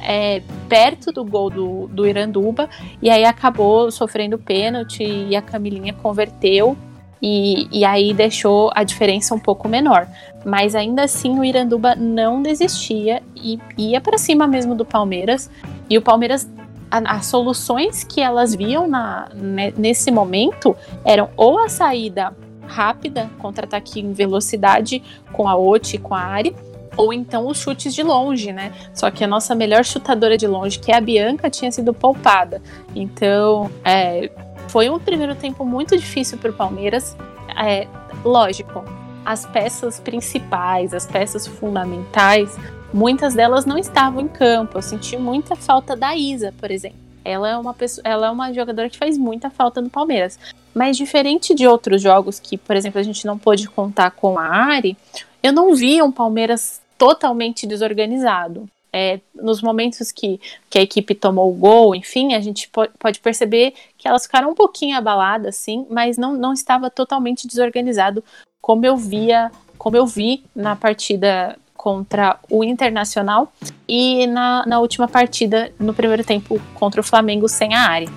é, 0.00 0.40
perto 0.68 1.10
do 1.10 1.24
gol 1.24 1.50
do, 1.50 1.88
do 1.88 2.06
Iranduba 2.06 2.68
e 3.02 3.10
aí 3.10 3.24
acabou 3.24 3.90
sofrendo 3.90 4.38
pênalti 4.38 5.02
e 5.02 5.34
a 5.34 5.42
Camilinha 5.42 5.92
converteu 5.92 6.76
e, 7.20 7.66
e 7.72 7.84
aí 7.84 8.12
deixou 8.12 8.70
a 8.74 8.84
diferença 8.84 9.34
um 9.34 9.38
pouco 9.38 9.68
menor. 9.68 10.06
Mas 10.44 10.74
ainda 10.74 11.04
assim 11.04 11.38
o 11.38 11.44
Iranduba 11.44 11.94
não 11.94 12.42
desistia 12.42 13.22
e 13.34 13.58
ia 13.76 14.00
para 14.00 14.18
cima 14.18 14.46
mesmo 14.46 14.74
do 14.74 14.84
Palmeiras. 14.84 15.50
E 15.88 15.98
o 15.98 16.02
Palmeiras 16.02 16.48
as 16.88 17.26
soluções 17.26 18.04
que 18.04 18.20
elas 18.20 18.54
viam 18.54 18.86
na, 18.86 19.28
nesse 19.76 20.10
momento 20.10 20.76
eram 21.04 21.28
ou 21.36 21.58
a 21.58 21.68
saída 21.68 22.32
rápida, 22.66 23.30
contra-ataque 23.38 24.00
em 24.00 24.12
velocidade 24.12 25.02
com 25.32 25.48
a 25.48 25.56
Oti, 25.56 25.98
com 25.98 26.14
a 26.14 26.20
Ari, 26.20 26.54
ou 26.96 27.12
então 27.12 27.46
os 27.46 27.58
chutes 27.58 27.94
de 27.94 28.02
longe, 28.02 28.52
né? 28.52 28.72
Só 28.94 29.10
que 29.10 29.22
a 29.22 29.26
nossa 29.26 29.54
melhor 29.54 29.84
chutadora 29.84 30.36
de 30.36 30.46
longe, 30.46 30.78
que 30.78 30.90
é 30.90 30.96
a 30.96 31.00
Bianca, 31.00 31.50
tinha 31.50 31.70
sido 31.70 31.92
poupada. 31.92 32.62
Então, 32.94 33.70
é, 33.84 34.30
foi 34.68 34.90
um 34.90 34.98
primeiro 34.98 35.34
tempo 35.34 35.64
muito 35.64 35.96
difícil 35.96 36.38
para 36.38 36.50
o 36.50 36.54
Palmeiras. 36.54 37.16
É, 37.56 37.86
lógico, 38.24 38.84
as 39.24 39.46
peças 39.46 39.98
principais, 40.00 40.92
as 40.92 41.06
peças 41.06 41.46
fundamentais, 41.46 42.56
muitas 42.92 43.34
delas 43.34 43.64
não 43.64 43.78
estavam 43.78 44.20
em 44.20 44.28
campo. 44.28 44.78
Eu 44.78 44.82
senti 44.82 45.16
muita 45.16 45.56
falta 45.56 45.96
da 45.96 46.16
Isa, 46.16 46.52
por 46.58 46.70
exemplo. 46.70 46.98
Ela 47.24 47.48
é 47.48 47.56
uma 47.56 47.74
pessoa, 47.74 48.02
ela 48.06 48.28
é 48.28 48.30
uma 48.30 48.52
jogadora 48.52 48.88
que 48.88 48.98
faz 48.98 49.18
muita 49.18 49.50
falta 49.50 49.80
no 49.80 49.90
Palmeiras. 49.90 50.38
Mas 50.74 50.96
diferente 50.96 51.54
de 51.54 51.66
outros 51.66 52.00
jogos 52.00 52.38
que, 52.38 52.56
por 52.56 52.76
exemplo, 52.76 53.00
a 53.00 53.02
gente 53.02 53.26
não 53.26 53.36
pôde 53.36 53.68
contar 53.68 54.12
com 54.12 54.38
a 54.38 54.46
Ari, 54.46 54.96
eu 55.42 55.52
não 55.52 55.74
vi 55.74 56.00
um 56.02 56.12
Palmeiras 56.12 56.80
totalmente 56.96 57.66
desorganizado 57.66 58.68
é, 58.96 59.20
nos 59.34 59.60
momentos 59.60 60.10
que, 60.10 60.40
que 60.70 60.78
a 60.78 60.82
equipe 60.82 61.14
tomou 61.14 61.50
o 61.50 61.54
gol, 61.54 61.94
enfim, 61.94 62.32
a 62.32 62.40
gente 62.40 62.70
pode 62.98 63.20
perceber 63.20 63.74
que 63.98 64.08
elas 64.08 64.22
ficaram 64.22 64.50
um 64.50 64.54
pouquinho 64.54 64.96
abaladas, 64.96 65.56
sim, 65.56 65.86
mas 65.90 66.16
não, 66.16 66.34
não 66.34 66.54
estava 66.54 66.88
totalmente 66.88 67.46
desorganizado 67.46 68.24
como 68.58 68.86
eu 68.86 68.96
via, 68.96 69.52
como 69.76 69.98
eu 69.98 70.06
vi 70.06 70.42
na 70.54 70.74
partida 70.74 71.58
contra 71.76 72.38
o 72.50 72.64
Internacional 72.64 73.52
e 73.86 74.26
na, 74.26 74.64
na 74.66 74.80
última 74.80 75.06
partida, 75.06 75.70
no 75.78 75.92
primeiro 75.92 76.24
tempo, 76.24 76.58
contra 76.72 77.02
o 77.02 77.04
Flamengo 77.04 77.46
sem 77.50 77.74
a 77.74 77.80
área. 77.80 78.08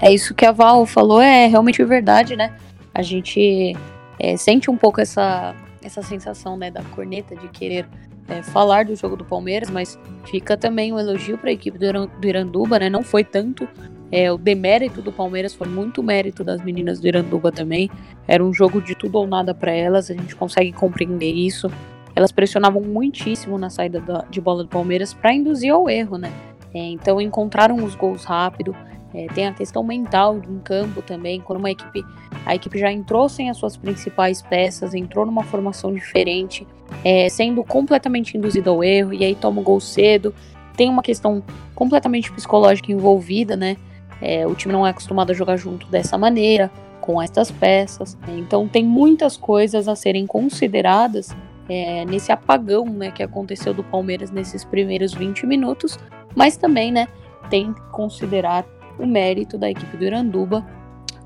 É 0.00 0.12
isso 0.12 0.32
que 0.32 0.46
a 0.46 0.52
Val 0.52 0.86
falou, 0.86 1.20
é 1.20 1.48
realmente 1.48 1.82
verdade, 1.82 2.36
né? 2.36 2.56
A 2.94 3.02
gente 3.02 3.76
é, 4.16 4.36
sente 4.36 4.70
um 4.70 4.76
pouco 4.76 5.00
essa, 5.00 5.56
essa 5.82 6.02
sensação 6.02 6.56
né, 6.56 6.70
da 6.70 6.84
corneta 6.84 7.34
de 7.34 7.48
querer 7.48 7.84
é, 8.28 8.42
falar 8.42 8.84
do 8.84 8.96
jogo 8.96 9.16
do 9.16 9.24
Palmeiras, 9.24 9.70
mas 9.70 9.98
fica 10.24 10.56
também 10.56 10.92
um 10.92 10.98
elogio 10.98 11.36
para 11.38 11.50
a 11.50 11.52
equipe 11.52 11.78
do 11.78 12.26
Iranduba, 12.26 12.78
né? 12.78 12.88
Não 12.88 13.02
foi 13.02 13.24
tanto 13.24 13.68
é, 14.10 14.30
o 14.30 14.38
demérito 14.38 15.02
do 15.02 15.12
Palmeiras, 15.12 15.54
foi 15.54 15.68
muito 15.68 16.02
mérito 16.02 16.44
das 16.44 16.62
meninas 16.62 17.00
do 17.00 17.08
Iranduba 17.08 17.50
também. 17.50 17.90
Era 18.26 18.44
um 18.44 18.52
jogo 18.52 18.80
de 18.80 18.94
tudo 18.94 19.18
ou 19.18 19.26
nada 19.26 19.54
para 19.54 19.72
elas, 19.72 20.10
a 20.10 20.14
gente 20.14 20.36
consegue 20.36 20.72
compreender 20.72 21.32
isso. 21.32 21.70
Elas 22.14 22.30
pressionavam 22.30 22.80
muitíssimo 22.80 23.58
na 23.58 23.68
saída 23.68 24.00
da, 24.00 24.24
de 24.30 24.40
bola 24.40 24.62
do 24.62 24.68
Palmeiras 24.68 25.12
para 25.12 25.34
induzir 25.34 25.72
ao 25.72 25.90
erro, 25.90 26.16
né? 26.16 26.32
É, 26.72 26.78
então 26.78 27.20
encontraram 27.20 27.76
os 27.76 27.94
gols 27.94 28.24
rápido. 28.24 28.74
É, 29.14 29.26
tem 29.28 29.46
a 29.46 29.52
questão 29.52 29.84
mental 29.84 30.36
em 30.38 30.58
campo 30.58 31.00
também, 31.00 31.40
quando 31.40 31.60
uma 31.60 31.70
equipe, 31.70 32.04
a 32.44 32.54
equipe 32.54 32.78
já 32.78 32.90
entrou 32.90 33.28
sem 33.28 33.48
as 33.48 33.56
suas 33.56 33.76
principais 33.76 34.42
peças, 34.42 34.92
entrou 34.92 35.24
numa 35.24 35.44
formação 35.44 35.94
diferente, 35.94 36.66
é, 37.04 37.28
sendo 37.28 37.62
completamente 37.62 38.36
induzida 38.36 38.70
ao 38.70 38.82
erro, 38.82 39.14
e 39.14 39.24
aí 39.24 39.34
toma 39.36 39.60
o 39.60 39.64
gol 39.64 39.80
cedo. 39.80 40.34
Tem 40.76 40.90
uma 40.90 41.02
questão 41.02 41.42
completamente 41.74 42.32
psicológica 42.32 42.90
envolvida, 42.90 43.56
né? 43.56 43.76
É, 44.20 44.44
o 44.46 44.54
time 44.54 44.72
não 44.72 44.86
é 44.86 44.90
acostumado 44.90 45.30
a 45.30 45.34
jogar 45.34 45.56
junto 45.56 45.86
dessa 45.86 46.18
maneira, 46.18 46.70
com 47.00 47.20
estas 47.20 47.50
peças. 47.50 48.16
Então 48.26 48.66
tem 48.66 48.82
muitas 48.82 49.36
coisas 49.36 49.86
a 49.86 49.94
serem 49.94 50.26
consideradas 50.26 51.36
é, 51.68 52.04
nesse 52.06 52.32
apagão 52.32 52.86
né, 52.86 53.10
que 53.10 53.22
aconteceu 53.22 53.74
do 53.74 53.84
Palmeiras 53.84 54.30
nesses 54.30 54.64
primeiros 54.64 55.12
20 55.12 55.46
minutos, 55.46 55.98
mas 56.34 56.56
também 56.56 56.90
né, 56.90 57.06
tem 57.50 57.72
que 57.74 57.80
considerar 57.90 58.64
o 58.98 59.06
mérito 59.06 59.58
da 59.58 59.70
equipe 59.70 59.96
do 59.96 60.04
Iranduba, 60.04 60.64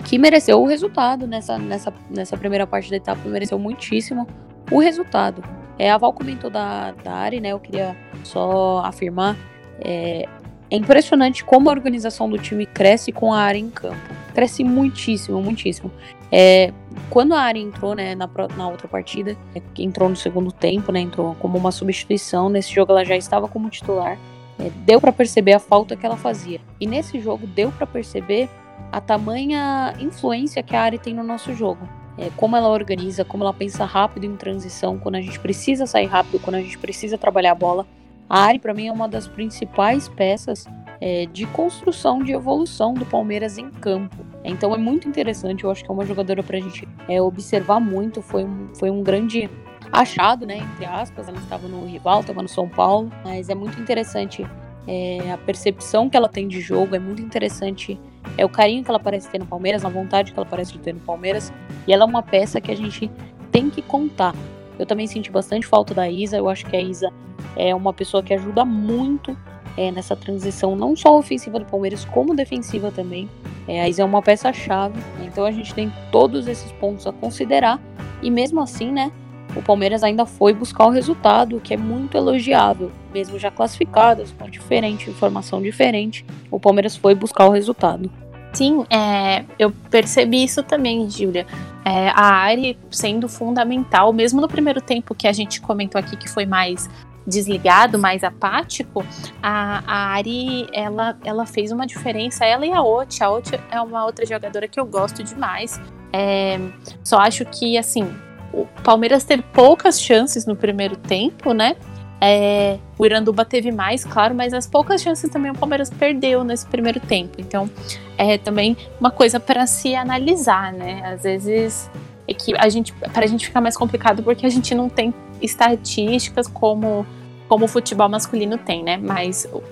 que 0.04 0.18
mereceu 0.18 0.60
o 0.62 0.66
resultado 0.66 1.26
nessa, 1.26 1.58
nessa, 1.58 1.92
nessa 2.10 2.36
primeira 2.36 2.66
parte 2.66 2.90
da 2.90 2.96
etapa, 2.96 3.28
mereceu 3.28 3.58
muitíssimo 3.58 4.26
o 4.70 4.78
resultado. 4.78 5.42
É, 5.78 5.90
a 5.90 5.98
Val 5.98 6.12
comentou 6.12 6.50
da, 6.50 6.92
da 6.92 7.12
Ari, 7.12 7.40
né? 7.40 7.50
Eu 7.50 7.60
queria 7.60 7.96
só 8.24 8.82
afirmar. 8.84 9.36
É, 9.80 10.26
é 10.70 10.76
impressionante 10.76 11.44
como 11.44 11.70
a 11.70 11.72
organização 11.72 12.28
do 12.28 12.36
time 12.36 12.66
cresce 12.66 13.12
com 13.12 13.32
a 13.32 13.40
área 13.40 13.58
em 13.58 13.70
campo. 13.70 13.96
Cresce 14.34 14.62
muitíssimo, 14.64 15.40
muitíssimo. 15.40 15.90
É, 16.30 16.72
quando 17.08 17.34
a 17.34 17.40
área 17.40 17.58
entrou 17.58 17.94
né, 17.94 18.14
na, 18.14 18.28
na 18.56 18.68
outra 18.68 18.86
partida, 18.86 19.36
é, 19.54 19.62
entrou 19.78 20.08
no 20.08 20.16
segundo 20.16 20.52
tempo, 20.52 20.92
né, 20.92 21.00
entrou 21.00 21.34
como 21.36 21.56
uma 21.56 21.72
substituição. 21.72 22.48
Nesse 22.48 22.74
jogo 22.74 22.92
ela 22.92 23.04
já 23.04 23.16
estava 23.16 23.48
como 23.48 23.70
titular. 23.70 24.18
É, 24.58 24.70
deu 24.84 25.00
para 25.00 25.12
perceber 25.12 25.52
a 25.52 25.58
falta 25.58 25.96
que 25.96 26.04
ela 26.04 26.16
fazia. 26.16 26.60
E 26.80 26.86
nesse 26.86 27.20
jogo 27.20 27.46
deu 27.46 27.70
para 27.70 27.86
perceber 27.86 28.48
a 28.90 29.00
tamanha 29.00 29.94
influência 30.00 30.62
que 30.62 30.74
a 30.74 30.82
área 30.82 30.98
tem 30.98 31.14
no 31.14 31.22
nosso 31.22 31.54
jogo. 31.54 31.88
É, 32.16 32.30
como 32.36 32.56
ela 32.56 32.68
organiza, 32.68 33.24
como 33.24 33.44
ela 33.44 33.52
pensa 33.52 33.84
rápido 33.84 34.24
em 34.24 34.36
transição, 34.36 34.98
quando 34.98 35.14
a 35.14 35.20
gente 35.20 35.38
precisa 35.38 35.86
sair 35.86 36.06
rápido, 36.06 36.40
quando 36.40 36.56
a 36.56 36.60
gente 36.60 36.76
precisa 36.76 37.16
trabalhar 37.16 37.52
a 37.52 37.54
bola. 37.54 37.86
A 38.28 38.40
Ari, 38.40 38.58
para 38.58 38.74
mim, 38.74 38.88
é 38.88 38.92
uma 38.92 39.08
das 39.08 39.28
principais 39.28 40.08
peças 40.08 40.66
é, 41.00 41.26
de 41.26 41.46
construção, 41.46 42.22
de 42.22 42.32
evolução 42.32 42.92
do 42.92 43.06
Palmeiras 43.06 43.56
em 43.56 43.70
campo. 43.70 44.16
Então 44.44 44.74
é 44.74 44.78
muito 44.78 45.08
interessante, 45.08 45.64
eu 45.64 45.70
acho 45.70 45.84
que 45.84 45.90
é 45.90 45.94
uma 45.94 46.06
jogadora 46.06 46.42
para 46.42 46.56
a 46.56 46.60
gente 46.60 46.88
é, 47.08 47.20
observar 47.20 47.80
muito. 47.80 48.22
Foi 48.22 48.44
um, 48.44 48.68
foi 48.74 48.90
um 48.90 49.02
grande 49.02 49.48
achado, 49.92 50.46
né, 50.46 50.58
entre 50.58 50.84
aspas. 50.84 51.28
Ela 51.28 51.38
estava 51.38 51.68
no 51.68 51.86
rival, 51.86 52.20
estava 52.20 52.42
no 52.42 52.48
São 52.48 52.68
Paulo, 52.68 53.10
mas 53.24 53.48
é 53.48 53.54
muito 53.54 53.80
interessante 53.80 54.46
é, 54.86 55.30
a 55.30 55.36
percepção 55.36 56.08
que 56.08 56.16
ela 56.16 56.28
tem 56.28 56.48
de 56.48 56.60
jogo, 56.60 56.96
é 56.96 56.98
muito 56.98 57.20
interessante 57.20 58.00
é 58.36 58.44
o 58.44 58.48
carinho 58.48 58.82
que 58.84 58.90
ela 58.90 58.98
parece 58.98 59.28
ter 59.28 59.38
no 59.38 59.46
Palmeiras, 59.46 59.84
a 59.84 59.88
vontade 59.88 60.32
que 60.32 60.38
ela 60.38 60.48
parece 60.48 60.76
ter 60.78 60.94
no 60.94 61.00
Palmeiras. 61.00 61.52
E 61.86 61.92
ela 61.92 62.04
é 62.04 62.06
uma 62.06 62.22
peça 62.22 62.60
que 62.60 62.70
a 62.70 62.76
gente 62.76 63.10
tem 63.50 63.70
que 63.70 63.82
contar. 63.82 64.34
Eu 64.78 64.86
também 64.86 65.06
senti 65.06 65.30
bastante 65.30 65.66
falta 65.66 65.92
da 65.92 66.08
Isa, 66.08 66.36
eu 66.36 66.48
acho 66.48 66.64
que 66.66 66.76
a 66.76 66.80
Isa 66.80 67.12
é 67.56 67.74
uma 67.74 67.92
pessoa 67.92 68.22
que 68.22 68.32
ajuda 68.32 68.64
muito 68.64 69.36
é, 69.76 69.90
nessa 69.90 70.14
transição, 70.14 70.76
não 70.76 70.94
só 70.94 71.16
ofensiva 71.18 71.58
do 71.58 71.64
Palmeiras, 71.64 72.04
como 72.04 72.34
defensiva 72.34 72.90
também. 72.90 73.28
É, 73.66 73.82
a 73.82 73.88
Isa 73.88 74.02
é 74.02 74.04
uma 74.04 74.22
peça-chave, 74.22 75.00
então 75.22 75.44
a 75.44 75.50
gente 75.50 75.74
tem 75.74 75.92
todos 76.10 76.46
esses 76.46 76.70
pontos 76.72 77.06
a 77.06 77.12
considerar. 77.12 77.80
E 78.22 78.30
mesmo 78.30 78.60
assim, 78.60 78.90
né, 78.90 79.12
o 79.56 79.62
Palmeiras 79.62 80.02
ainda 80.02 80.26
foi 80.26 80.52
buscar 80.52 80.86
o 80.86 80.90
resultado, 80.90 81.60
que 81.60 81.74
é 81.74 81.76
muito 81.76 82.16
elogiável, 82.16 82.90
mesmo 83.12 83.38
já 83.38 83.50
classificadas, 83.50 84.32
com 84.38 84.48
diferente, 84.48 85.10
informação 85.10 85.62
diferente, 85.62 86.24
o 86.50 86.60
Palmeiras 86.60 86.96
foi 86.96 87.14
buscar 87.14 87.46
o 87.46 87.50
resultado. 87.50 88.10
Sim, 88.52 88.84
é, 88.88 89.44
eu 89.58 89.70
percebi 89.90 90.42
isso 90.42 90.62
também, 90.62 91.08
Júlia. 91.08 91.46
É, 91.84 92.08
a 92.10 92.24
Ari 92.24 92.78
sendo 92.90 93.28
fundamental, 93.28 94.12
mesmo 94.12 94.40
no 94.40 94.48
primeiro 94.48 94.80
tempo 94.80 95.14
que 95.14 95.28
a 95.28 95.32
gente 95.32 95.60
comentou 95.60 95.98
aqui 95.98 96.16
que 96.16 96.28
foi 96.28 96.46
mais 96.46 96.88
desligado, 97.26 97.98
mais 97.98 98.24
apático, 98.24 99.04
a, 99.42 99.82
a 99.86 99.96
Ari, 100.14 100.66
ela, 100.72 101.16
ela 101.22 101.44
fez 101.44 101.70
uma 101.70 101.86
diferença, 101.86 102.44
ela 102.44 102.66
e 102.66 102.72
a 102.72 102.82
Oti. 102.82 103.22
A 103.22 103.30
Oti 103.30 103.60
é 103.70 103.80
uma 103.80 104.04
outra 104.04 104.24
jogadora 104.24 104.66
que 104.66 104.80
eu 104.80 104.86
gosto 104.86 105.22
demais. 105.22 105.78
É, 106.12 106.58
só 107.04 107.18
acho 107.18 107.44
que, 107.44 107.76
assim, 107.76 108.08
o 108.52 108.66
Palmeiras 108.82 109.24
teve 109.24 109.42
poucas 109.52 110.00
chances 110.00 110.46
no 110.46 110.56
primeiro 110.56 110.96
tempo, 110.96 111.52
né? 111.52 111.76
É, 112.20 112.78
o 112.98 113.06
Iranduba 113.06 113.44
teve 113.44 113.70
mais, 113.70 114.04
claro, 114.04 114.34
mas 114.34 114.52
as 114.52 114.66
poucas 114.66 115.00
chances 115.00 115.30
também 115.30 115.52
o 115.52 115.54
Palmeiras 115.54 115.88
perdeu 115.88 116.42
nesse 116.42 116.66
primeiro 116.66 116.98
tempo. 116.98 117.36
Então, 117.38 117.70
é 118.16 118.36
também 118.36 118.76
uma 118.98 119.10
coisa 119.10 119.38
para 119.38 119.66
se 119.66 119.94
analisar, 119.94 120.72
né? 120.72 121.02
Às 121.04 121.22
vezes 121.22 121.90
é 122.26 122.34
que 122.34 122.54
a 122.58 122.68
gente, 122.68 122.92
para 122.92 123.24
a 123.24 123.28
gente 123.28 123.46
ficar 123.46 123.60
mais 123.60 123.76
complicado 123.76 124.22
porque 124.22 124.44
a 124.44 124.50
gente 124.50 124.74
não 124.74 124.88
tem 124.88 125.14
estatísticas 125.40 126.46
como 126.48 127.06
como 127.48 127.64
o 127.64 127.68
futebol 127.68 128.08
masculino 128.10 128.58
tem, 128.58 128.84
né? 128.84 128.98
Mas 128.98 129.48
o, 129.50 129.62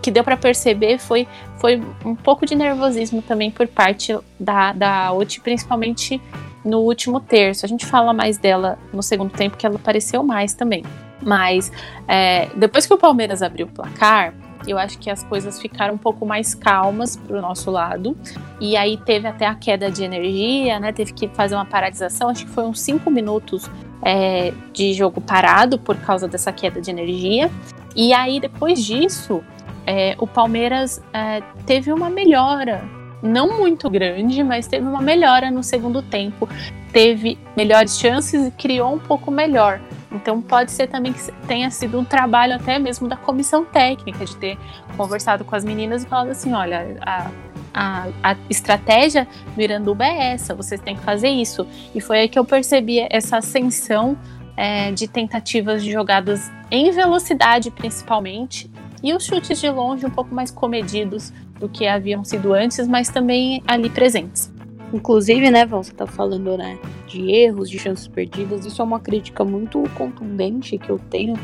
que 0.00 0.10
deu 0.10 0.22
para 0.22 0.36
perceber 0.36 0.98
foi, 0.98 1.26
foi 1.58 1.82
um 2.04 2.14
pouco 2.14 2.46
de 2.46 2.54
nervosismo 2.54 3.20
também 3.20 3.50
por 3.50 3.66
parte 3.66 4.16
da, 4.38 4.72
da 4.72 5.12
OT, 5.12 5.40
principalmente 5.40 6.20
no 6.64 6.78
último 6.80 7.20
terço. 7.20 7.64
A 7.64 7.68
gente 7.68 7.86
fala 7.86 8.12
mais 8.12 8.38
dela 8.38 8.78
no 8.92 9.02
segundo 9.02 9.32
tempo, 9.32 9.56
que 9.56 9.66
ela 9.66 9.76
apareceu 9.76 10.22
mais 10.22 10.54
também. 10.54 10.84
Mas 11.22 11.72
é, 12.06 12.48
depois 12.56 12.86
que 12.86 12.94
o 12.94 12.98
Palmeiras 12.98 13.42
abriu 13.42 13.66
o 13.66 13.70
placar, 13.70 14.34
eu 14.66 14.78
acho 14.78 14.98
que 14.98 15.08
as 15.08 15.22
coisas 15.22 15.60
ficaram 15.60 15.94
um 15.94 15.98
pouco 15.98 16.26
mais 16.26 16.54
calmas 16.54 17.16
para 17.16 17.38
o 17.38 17.40
nosso 17.40 17.70
lado. 17.70 18.16
E 18.60 18.76
aí 18.76 18.96
teve 18.96 19.26
até 19.26 19.46
a 19.46 19.54
queda 19.54 19.90
de 19.90 20.02
energia, 20.02 20.78
né? 20.80 20.92
Teve 20.92 21.12
que 21.12 21.28
fazer 21.28 21.54
uma 21.54 21.64
paralisação, 21.64 22.28
acho 22.28 22.44
que 22.44 22.50
foi 22.50 22.64
uns 22.64 22.80
cinco 22.80 23.10
minutos 23.10 23.70
é, 24.02 24.52
de 24.72 24.92
jogo 24.94 25.20
parado 25.20 25.78
por 25.78 25.96
causa 25.96 26.28
dessa 26.28 26.52
queda 26.52 26.80
de 26.80 26.90
energia. 26.90 27.50
E 27.96 28.12
aí, 28.12 28.38
depois 28.40 28.84
disso, 28.84 29.42
é, 29.86 30.14
o 30.18 30.26
Palmeiras 30.26 31.02
é, 31.12 31.42
teve 31.66 31.92
uma 31.92 32.10
melhora 32.10 32.84
não 33.22 33.58
muito 33.58 33.88
grande, 33.90 34.42
mas 34.42 34.66
teve 34.66 34.86
uma 34.86 35.02
melhora 35.02 35.50
no 35.50 35.62
segundo 35.62 36.02
tempo. 36.02 36.48
Teve 36.92 37.38
melhores 37.56 37.98
chances 37.98 38.46
e 38.46 38.50
criou 38.50 38.94
um 38.94 38.98
pouco 38.98 39.30
melhor. 39.30 39.80
Então 40.10 40.40
pode 40.40 40.70
ser 40.70 40.86
também 40.88 41.12
que 41.12 41.20
tenha 41.46 41.70
sido 41.70 41.98
um 41.98 42.04
trabalho 42.04 42.54
até 42.54 42.78
mesmo 42.78 43.08
da 43.08 43.16
comissão 43.16 43.64
técnica, 43.64 44.24
de 44.24 44.36
ter 44.36 44.58
conversado 44.96 45.44
com 45.44 45.54
as 45.54 45.64
meninas 45.64 46.02
e 46.02 46.06
falado 46.06 46.30
assim, 46.30 46.52
olha, 46.54 46.96
a, 47.02 47.30
a, 47.74 48.06
a 48.22 48.36
estratégia 48.48 49.28
do 49.54 49.60
Iranduba 49.60 50.04
é 50.04 50.32
essa, 50.32 50.54
vocês 50.54 50.80
têm 50.80 50.96
que 50.96 51.02
fazer 51.02 51.28
isso. 51.28 51.66
E 51.94 52.00
foi 52.00 52.20
aí 52.20 52.28
que 52.28 52.38
eu 52.38 52.44
percebi 52.44 53.06
essa 53.10 53.36
ascensão 53.38 54.16
é, 54.56 54.90
de 54.92 55.06
tentativas 55.06 55.84
de 55.84 55.92
jogadas 55.92 56.50
em 56.70 56.90
velocidade 56.90 57.70
principalmente, 57.70 58.70
e 59.02 59.14
os 59.14 59.24
chutes 59.24 59.60
de 59.60 59.70
longe 59.70 60.04
um 60.06 60.10
pouco 60.10 60.34
mais 60.34 60.50
comedidos 60.50 61.32
do 61.58 61.68
que 61.68 61.86
haviam 61.86 62.24
sido 62.24 62.52
antes, 62.52 62.86
mas 62.86 63.08
também 63.08 63.62
ali 63.66 63.90
presentes. 63.90 64.52
Inclusive, 64.92 65.50
né, 65.50 65.66
Val, 65.66 65.82
você 65.82 65.92
tá 65.92 66.06
falando, 66.06 66.56
né, 66.56 66.78
de 67.06 67.30
erros, 67.30 67.68
de 67.68 67.78
chances 67.78 68.08
perdidas. 68.08 68.64
Isso 68.64 68.80
é 68.80 68.84
uma 68.84 68.98
crítica 68.98 69.44
muito 69.44 69.82
contundente 69.96 70.78
que 70.78 70.90
eu 70.90 70.98
tenho 71.10 71.34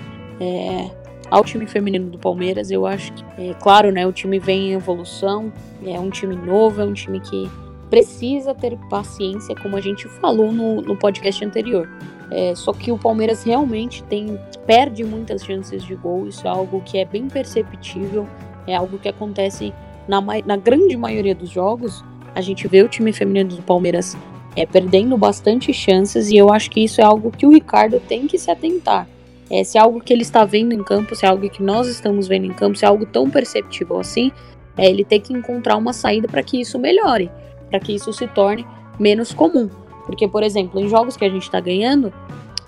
é, 0.40 0.90
ao 1.30 1.44
time 1.44 1.66
feminino 1.66 2.10
do 2.10 2.18
Palmeiras. 2.18 2.70
Eu 2.70 2.86
acho 2.86 3.12
que, 3.12 3.24
é 3.38 3.54
claro, 3.54 3.92
né, 3.92 4.06
o 4.06 4.12
time 4.12 4.38
vem 4.38 4.70
em 4.70 4.72
evolução, 4.72 5.52
é 5.84 6.00
um 6.00 6.10
time 6.10 6.34
novo, 6.34 6.80
é 6.80 6.84
um 6.84 6.94
time 6.94 7.20
que 7.20 7.50
precisa 7.90 8.54
ter 8.54 8.76
paciência, 8.88 9.54
como 9.54 9.76
a 9.76 9.80
gente 9.80 10.08
falou 10.08 10.50
no, 10.50 10.80
no 10.80 10.96
podcast 10.96 11.44
anterior. 11.44 11.88
É, 12.30 12.54
só 12.54 12.72
que 12.72 12.90
o 12.90 12.98
Palmeiras 12.98 13.42
realmente 13.44 14.02
tem 14.04 14.38
perde 14.66 15.04
muitas 15.04 15.44
chances 15.44 15.82
de 15.82 15.94
gol. 15.94 16.26
Isso 16.26 16.46
é 16.46 16.50
algo 16.50 16.80
que 16.84 16.98
é 16.98 17.04
bem 17.04 17.28
perceptível, 17.28 18.26
é 18.66 18.74
algo 18.74 18.98
que 18.98 19.08
acontece 19.08 19.72
na, 20.08 20.20
na 20.20 20.56
grande 20.56 20.96
maioria 20.96 21.34
dos 21.34 21.50
jogos, 21.50 22.04
a 22.34 22.40
gente 22.40 22.66
vê 22.68 22.82
o 22.82 22.88
time 22.88 23.12
feminino 23.12 23.50
do 23.50 23.62
Palmeiras 23.62 24.16
é, 24.56 24.66
perdendo 24.66 25.16
bastante 25.16 25.72
chances 25.72 26.30
e 26.30 26.36
eu 26.36 26.52
acho 26.52 26.70
que 26.70 26.80
isso 26.80 27.00
é 27.00 27.04
algo 27.04 27.30
que 27.30 27.46
o 27.46 27.50
Ricardo 27.50 28.00
tem 28.00 28.26
que 28.26 28.38
se 28.38 28.50
atentar. 28.50 29.08
É, 29.50 29.62
se 29.62 29.76
é 29.78 29.80
algo 29.80 30.00
que 30.00 30.12
ele 30.12 30.22
está 30.22 30.44
vendo 30.44 30.72
em 30.72 30.82
campo, 30.82 31.14
se 31.14 31.24
é 31.24 31.28
algo 31.28 31.48
que 31.48 31.62
nós 31.62 31.86
estamos 31.86 32.26
vendo 32.26 32.46
em 32.46 32.52
campo, 32.52 32.76
se 32.76 32.84
é 32.84 32.88
algo 32.88 33.06
tão 33.06 33.28
perceptível 33.28 33.98
assim, 33.98 34.32
é, 34.76 34.88
ele 34.88 35.04
tem 35.04 35.20
que 35.20 35.32
encontrar 35.32 35.76
uma 35.76 35.92
saída 35.92 36.26
para 36.26 36.42
que 36.42 36.60
isso 36.60 36.78
melhore, 36.78 37.30
para 37.70 37.78
que 37.78 37.94
isso 37.94 38.12
se 38.12 38.26
torne 38.26 38.66
menos 38.98 39.32
comum. 39.32 39.68
Porque, 40.06 40.28
por 40.28 40.42
exemplo, 40.42 40.80
em 40.80 40.88
jogos 40.88 41.16
que 41.16 41.24
a 41.24 41.30
gente 41.30 41.42
está 41.42 41.60
ganhando, 41.60 42.12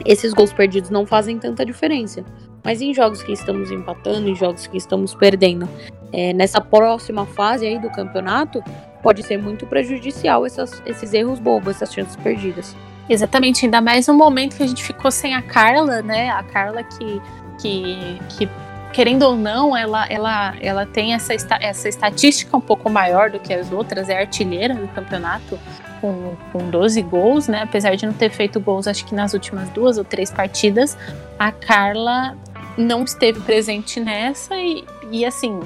esses 0.04 0.32
gols 0.32 0.52
perdidos 0.52 0.90
não 0.90 1.06
fazem 1.06 1.38
tanta 1.38 1.64
diferença. 1.64 2.24
Mas 2.64 2.80
em 2.80 2.92
jogos 2.92 3.22
que 3.22 3.32
estamos 3.32 3.70
empatando, 3.70 4.28
em 4.28 4.34
jogos 4.34 4.66
que 4.66 4.76
estamos 4.76 5.14
perdendo, 5.14 5.68
é, 6.12 6.32
nessa 6.32 6.60
próxima 6.60 7.24
fase 7.26 7.66
aí 7.66 7.78
do 7.78 7.90
campeonato, 7.90 8.62
pode 9.02 9.22
ser 9.22 9.36
muito 9.36 9.66
prejudicial 9.66 10.44
essas, 10.44 10.82
esses 10.84 11.14
erros 11.14 11.38
bobos, 11.38 11.76
essas 11.76 11.92
chances 11.94 12.16
perdidas. 12.16 12.74
Exatamente, 13.08 13.64
ainda 13.64 13.80
mais 13.80 14.08
no 14.08 14.14
momento 14.14 14.56
que 14.56 14.62
a 14.62 14.66
gente 14.66 14.82
ficou 14.82 15.10
sem 15.10 15.34
a 15.34 15.42
Carla, 15.42 16.02
né? 16.02 16.30
A 16.30 16.42
Carla 16.42 16.82
que, 16.82 17.22
que, 17.60 18.18
que 18.30 18.48
querendo 18.92 19.22
ou 19.22 19.36
não, 19.36 19.76
ela, 19.76 20.06
ela, 20.08 20.56
ela 20.60 20.86
tem 20.86 21.14
essa, 21.14 21.34
essa 21.60 21.88
estatística 21.88 22.56
um 22.56 22.60
pouco 22.60 22.90
maior 22.90 23.30
do 23.30 23.38
que 23.38 23.54
as 23.54 23.70
outras, 23.70 24.08
é 24.08 24.18
artilheira 24.18 24.74
do 24.74 24.88
campeonato 24.88 25.56
com, 26.00 26.34
com 26.52 26.70
12 26.70 27.02
gols, 27.02 27.48
né? 27.48 27.62
Apesar 27.62 27.94
de 27.94 28.06
não 28.06 28.12
ter 28.12 28.30
feito 28.30 28.60
gols, 28.60 28.86
acho 28.86 29.04
que 29.04 29.14
nas 29.14 29.34
últimas 29.34 29.68
duas 29.70 29.98
ou 29.98 30.04
três 30.04 30.30
partidas, 30.30 30.96
a 31.38 31.50
Carla 31.50 32.36
não 32.76 33.04
esteve 33.04 33.40
presente 33.40 34.00
nessa 34.00 34.54
e, 34.56 34.84
e 35.10 35.24
assim, 35.24 35.60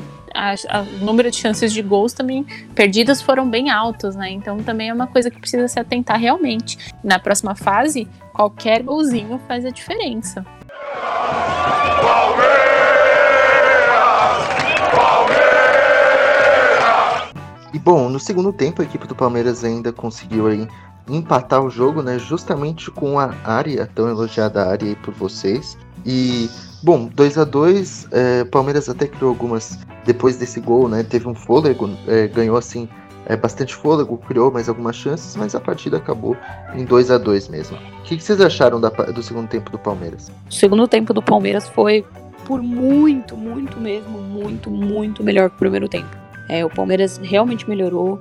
o 1.01 1.05
número 1.05 1.31
de 1.31 1.37
chances 1.37 1.73
de 1.73 1.83
gols 1.83 2.13
também 2.13 2.45
perdidas 2.75 3.21
foram 3.21 3.49
bem 3.49 3.71
altos, 3.71 4.15
né? 4.15 4.31
Então 4.31 4.59
também 4.59 4.89
é 4.89 4.95
uma 4.95 5.07
coisa 5.07 5.31
que 5.31 5.41
precisa 5.41 5.67
se 5.67 5.79
atentar 5.79 6.19
realmente. 6.19 6.79
Na 7.03 7.19
próxima 7.19 7.55
fase, 7.55 8.07
qualquer 8.33 8.83
golzinho 8.83 9.41
faz 9.49 9.65
a 9.65 9.71
diferença. 9.71 10.45
E 17.73 17.79
bom, 17.79 18.09
no 18.09 18.19
segundo 18.19 18.53
tempo 18.53 18.83
a 18.83 18.85
equipe 18.85 19.07
do 19.07 19.15
Palmeiras 19.15 19.65
ainda 19.65 19.93
conseguiu 19.93 20.49
aí 20.49 20.67
empatar 21.09 21.63
o 21.63 21.71
jogo, 21.71 22.03
né? 22.03 22.19
Justamente 22.19 22.91
com 22.91 23.19
a 23.19 23.35
área, 23.45 23.89
tão 23.95 24.09
elogiada 24.09 24.67
área 24.67 24.89
aí 24.89 24.97
por 24.97 25.15
vocês. 25.15 25.77
E, 26.05 26.49
bom, 26.83 27.07
2 27.07 27.39
a 27.39 27.45
2 27.45 28.09
é, 28.11 28.45
Palmeiras 28.45 28.89
até 28.89 29.07
criou 29.07 29.31
algumas. 29.31 29.79
Depois 30.05 30.37
desse 30.37 30.61
gol, 30.61 30.89
né? 30.89 31.03
Teve 31.03 31.29
um 31.29 31.35
fôlego, 31.35 31.91
é, 32.07 32.27
ganhou 32.27 32.57
assim 32.57 32.89
é, 33.27 33.37
bastante 33.37 33.75
fôlego, 33.75 34.17
criou 34.17 34.51
mais 34.51 34.69
algumas 34.69 34.97
chances, 34.97 35.37
mas 35.37 35.55
a 35.55 35.61
partida 35.61 35.99
acabou 35.99 36.37
em 36.75 36.85
2 36.85 37.11
a 37.11 37.19
2 37.19 37.49
mesmo. 37.49 37.77
O 37.77 38.03
que, 38.03 38.17
que 38.17 38.23
vocês 38.23 38.41
acharam 38.41 38.81
da, 38.81 38.89
do 38.89 39.23
segundo 39.23 39.49
tempo 39.49 39.71
do 39.71 39.79
Palmeiras? 39.79 40.31
O 40.49 40.53
segundo 40.55 40.89
tempo 40.89 41.13
do 41.13 41.23
Palmeiras 41.23 41.69
foi 41.69 42.05
por 42.45 42.63
muito, 42.63 43.37
muito 43.37 43.79
mesmo, 43.79 44.19
muito, 44.19 44.71
muito 44.71 45.23
melhor 45.23 45.51
que 45.51 45.57
o 45.57 45.59
primeiro 45.59 45.89
tempo. 45.89 46.20
É, 46.51 46.65
o 46.65 46.69
Palmeiras 46.69 47.17
realmente 47.19 47.69
melhorou. 47.69 48.21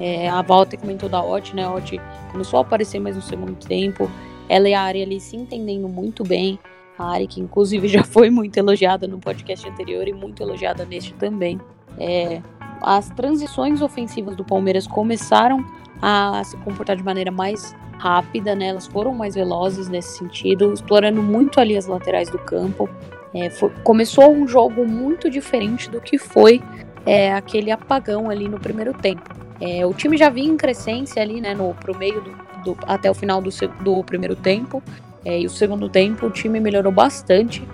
É, 0.00 0.28
a 0.28 0.42
Walter 0.42 0.76
comentou 0.76 1.08
da 1.08 1.22
Ot, 1.22 1.54
né? 1.54 1.64
A 1.64 1.72
Ot 1.72 2.00
começou 2.32 2.58
a 2.58 2.62
aparecer 2.62 2.98
mais 2.98 3.14
no 3.14 3.22
segundo 3.22 3.54
tempo. 3.54 4.10
Ela 4.48 4.68
e 4.68 4.74
a 4.74 4.82
Ari 4.82 5.02
ali 5.02 5.20
se 5.20 5.36
entendendo 5.36 5.88
muito 5.88 6.24
bem. 6.24 6.58
A 6.98 7.12
Ari, 7.12 7.28
que 7.28 7.40
inclusive 7.40 7.86
já 7.88 8.02
foi 8.02 8.30
muito 8.30 8.56
elogiada 8.56 9.06
no 9.06 9.20
podcast 9.20 9.68
anterior 9.68 10.08
e 10.08 10.12
muito 10.12 10.42
elogiada 10.42 10.84
neste 10.84 11.14
também. 11.14 11.60
É, 11.96 12.42
as 12.82 13.10
transições 13.10 13.80
ofensivas 13.80 14.34
do 14.34 14.44
Palmeiras 14.44 14.84
começaram 14.88 15.64
a 16.02 16.42
se 16.42 16.56
comportar 16.58 16.96
de 16.96 17.04
maneira 17.04 17.30
mais 17.30 17.76
rápida, 17.96 18.56
né? 18.56 18.68
Elas 18.68 18.88
foram 18.88 19.14
mais 19.14 19.36
velozes 19.36 19.88
nesse 19.88 20.18
sentido, 20.18 20.72
explorando 20.72 21.22
muito 21.22 21.60
ali 21.60 21.76
as 21.76 21.86
laterais 21.86 22.28
do 22.28 22.38
campo. 22.38 22.88
É, 23.32 23.50
foi, 23.50 23.70
começou 23.84 24.32
um 24.32 24.48
jogo 24.48 24.84
muito 24.84 25.30
diferente 25.30 25.88
do 25.90 26.00
que 26.00 26.18
foi 26.18 26.60
é, 27.08 27.32
aquele 27.32 27.70
apagão 27.70 28.28
ali 28.28 28.46
no 28.46 28.60
primeiro 28.60 28.92
tempo. 28.92 29.34
É, 29.58 29.84
o 29.86 29.94
time 29.94 30.18
já 30.18 30.28
vinha 30.28 30.52
em 30.52 30.58
crescência 30.58 31.22
ali, 31.22 31.40
né, 31.40 31.54
no, 31.54 31.72
pro 31.72 31.96
meio 31.96 32.20
do, 32.20 32.30
do 32.62 32.78
até 32.86 33.10
o 33.10 33.14
final 33.14 33.40
do, 33.40 33.48
do 33.80 34.04
primeiro 34.04 34.36
tempo. 34.36 34.82
É, 35.24 35.40
e 35.40 35.46
o 35.46 35.50
segundo 35.50 35.88
tempo 35.88 36.26
o 36.26 36.30
time 36.30 36.60
melhorou 36.60 36.92
bastante. 36.92 37.66